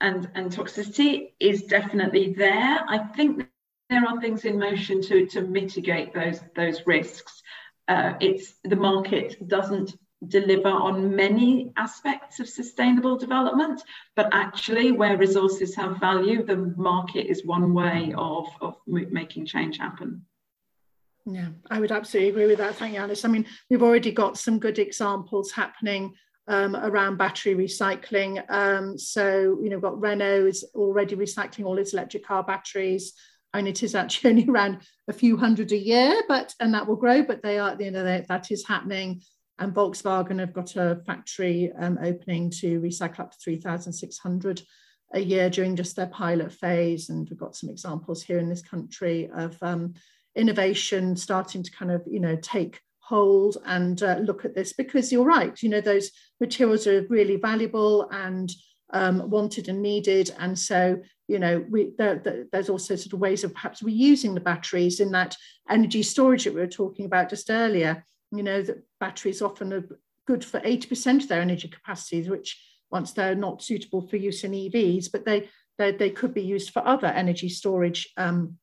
[0.00, 2.78] and, and toxicity is definitely there.
[2.88, 3.48] I think
[3.88, 7.42] there are things in motion to, to mitigate those, those risks.
[7.88, 9.96] Uh, it's the market doesn't
[10.28, 13.82] deliver on many aspects of sustainable development,
[14.14, 19.78] but actually where resources have value, the market is one way of, of making change
[19.78, 20.24] happen.
[21.26, 22.76] Yeah, I would absolutely agree with that.
[22.76, 23.24] Thank you, Alice.
[23.24, 26.14] I mean, we've already got some good examples happening
[26.48, 28.42] um, around battery recycling.
[28.48, 33.12] Um, so, you know, got Renault is already recycling all its electric car batteries.
[33.56, 36.96] Mean, it is actually only around a few hundred a year, but and that will
[36.96, 37.22] grow.
[37.22, 39.22] But they are at the end of the that is happening.
[39.58, 44.62] And Volkswagen have got a factory um, opening to recycle up to 3,600
[45.14, 47.08] a year during just their pilot phase.
[47.08, 49.94] And we've got some examples here in this country of um,
[50.34, 55.12] innovation starting to kind of, you know, take hold and uh, look at this because
[55.12, 58.52] you're right, you know, those materials are really valuable and
[58.92, 60.34] um, wanted and needed.
[60.38, 64.34] And so, you know, we, there, there, there's also sort of ways of perhaps reusing
[64.34, 65.36] the batteries in that
[65.70, 68.04] energy storage that we were talking about just earlier.
[68.32, 69.88] You know, that batteries often are
[70.26, 72.60] good for 80% of their energy capacities, which
[72.90, 75.48] once they're not suitable for use in EVs, but they,
[75.78, 78.56] they, they could be used for other energy storage um,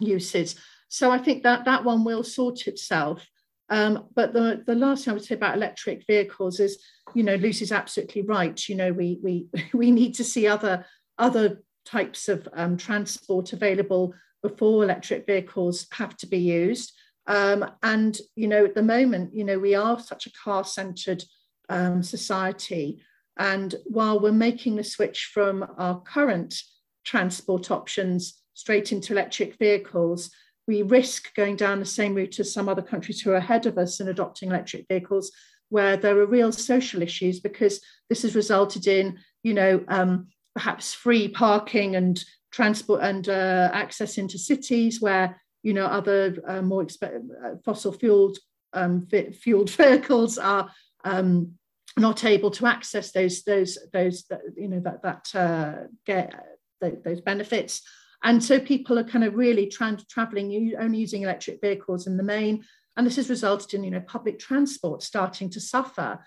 [0.00, 0.56] uses.
[0.88, 3.26] So I think that that one will sort itself.
[3.70, 6.82] Um, but the, the last thing I would say about electric vehicles is,
[7.14, 8.68] you know, Lucy's absolutely right.
[8.68, 10.84] You know, we we we need to see other
[11.18, 16.92] other types of um, transport available before electric vehicles have to be used.
[17.26, 21.24] Um, and you know, at the moment, you know, we are such a car-centered
[21.68, 23.02] um, society,
[23.38, 26.54] and while we're making the switch from our current
[27.04, 30.30] transport options straight into electric vehicles,
[30.66, 33.76] we risk going down the same route as some other countries who are ahead of
[33.78, 35.32] us in adopting electric vehicles,
[35.68, 40.94] where there are real social issues because this has resulted in, you know, um, perhaps
[40.94, 46.84] free parking and transport and uh, access into cities where, you know, other uh, more
[46.84, 48.38] exp- uh, fossil fueled
[48.72, 49.08] um,
[49.42, 50.70] fueled vehicles are
[51.04, 51.54] um,
[51.96, 54.24] not able to access those those those
[54.56, 56.34] you know that that uh, get
[56.80, 57.82] those benefits
[58.24, 62.16] and so people are kind of really trying to traveling only using electric vehicles in
[62.16, 62.64] the main.
[62.96, 66.18] And this has resulted in, you know, public transport starting to suffer.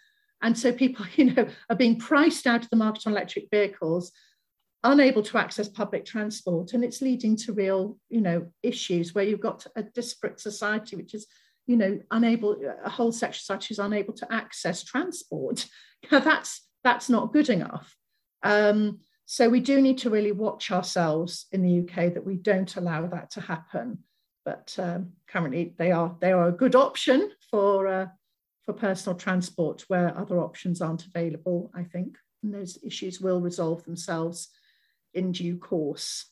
[0.43, 4.11] And so people, you know, are being priced out of the market on electric vehicles,
[4.83, 6.73] unable to access public transport.
[6.73, 11.13] And it's leading to real, you know, issues where you've got a disparate society, which
[11.13, 11.27] is,
[11.65, 15.65] you know, unable, a whole section society is unable to access transport.
[16.11, 17.95] that's that's not good enough.
[18.43, 22.73] Um, so we do need to really watch ourselves in the UK that we don't
[22.77, 23.99] allow that to happen.
[24.45, 28.07] But um, currently, they are they are a good option for uh,
[28.65, 31.69] for personal transport where other options aren't available.
[31.75, 34.47] I think, and those issues will resolve themselves
[35.17, 36.25] in due course.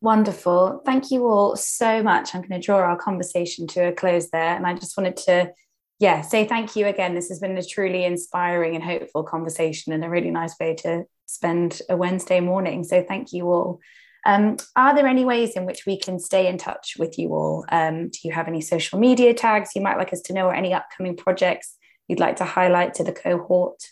[0.00, 0.80] Wonderful.
[0.86, 2.34] Thank you all so much.
[2.34, 4.56] I'm going to draw our conversation to a close there.
[4.56, 5.52] And I just wanted to
[6.00, 7.14] yeah, say thank you again.
[7.14, 11.04] This has been a truly inspiring and hopeful conversation and a really nice way to
[11.26, 12.84] spend a Wednesday morning.
[12.84, 13.80] So thank you all.
[14.24, 17.66] Um, are there any ways in which we can stay in touch with you all?
[17.68, 20.54] Um, do you have any social media tags you might like us to know or
[20.54, 21.76] any upcoming projects
[22.08, 23.82] you'd like to highlight to the cohort?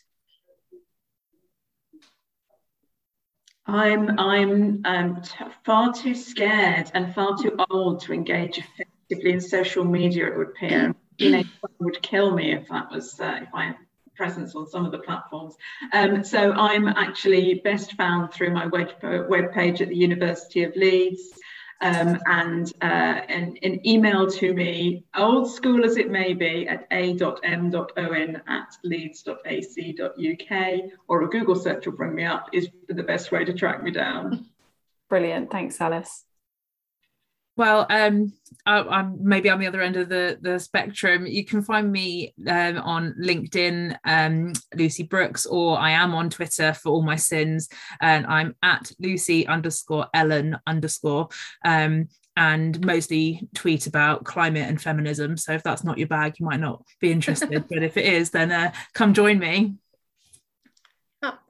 [3.69, 5.23] I'm I'm um,
[5.65, 10.29] far too scared and far too old to engage effectively in social media.
[10.29, 10.95] It would appear
[11.79, 13.77] would kill me if that was uh, if I had
[14.17, 15.55] presence on some of the platforms.
[15.93, 18.89] Um, so I'm actually best found through my web,
[19.29, 21.23] web page at the University of Leeds.
[21.81, 26.89] Um, and uh, an, an, email to me, old school as it may be, at
[26.91, 33.45] a.m.owen at leeds.ac.uk, or a Google search will bring me up, is the best way
[33.45, 34.47] to track me down.
[35.09, 35.53] Brilliant.
[35.53, 36.25] Thanks, Alice.
[37.59, 38.33] Well, um,
[38.67, 41.27] I, am maybe on the other end of the, the spectrum.
[41.27, 46.73] You can find me um, on LinkedIn, um, Lucy Brooks, or I am on Twitter
[46.73, 47.69] for all my sins,
[48.01, 51.31] and I'm at Lucy underscore Ellen underscore.
[51.65, 55.37] Um, and mostly tweet about climate and feminism.
[55.37, 57.65] So if that's not your bag, you might not be interested.
[57.69, 59.75] but if it is, then uh, come join me.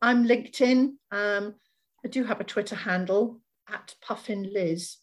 [0.00, 0.94] I'm LinkedIn.
[1.10, 1.54] Um,
[2.02, 4.96] I do have a Twitter handle at Puffin Liz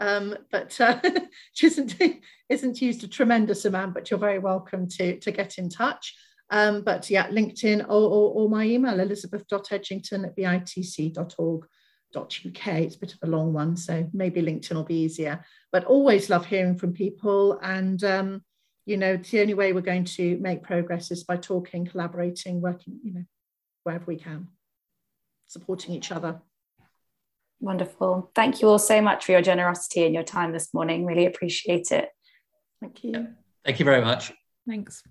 [0.00, 1.00] um, but uh,
[1.62, 1.96] isn't,
[2.48, 6.14] isn't used a tremendous amount, but you're very welcome to, to get in touch.
[6.50, 11.66] Um, but yeah, LinkedIn or, or, or, my email, elizabeth.edgington at bitc.org.uk.
[12.68, 15.44] It's a bit of a long one, so maybe LinkedIn will be easier.
[15.72, 17.58] But always love hearing from people.
[17.62, 18.44] And, um,
[18.84, 23.00] you know, the only way we're going to make progress is by talking, collaborating, working,
[23.02, 23.24] you know,
[23.82, 24.46] wherever we can,
[25.48, 26.40] supporting each other.
[27.60, 28.30] Wonderful.
[28.34, 31.06] Thank you all so much for your generosity and your time this morning.
[31.06, 32.10] Really appreciate it.
[32.80, 33.28] Thank you.
[33.64, 34.32] Thank you very much.
[34.68, 35.02] Thanks.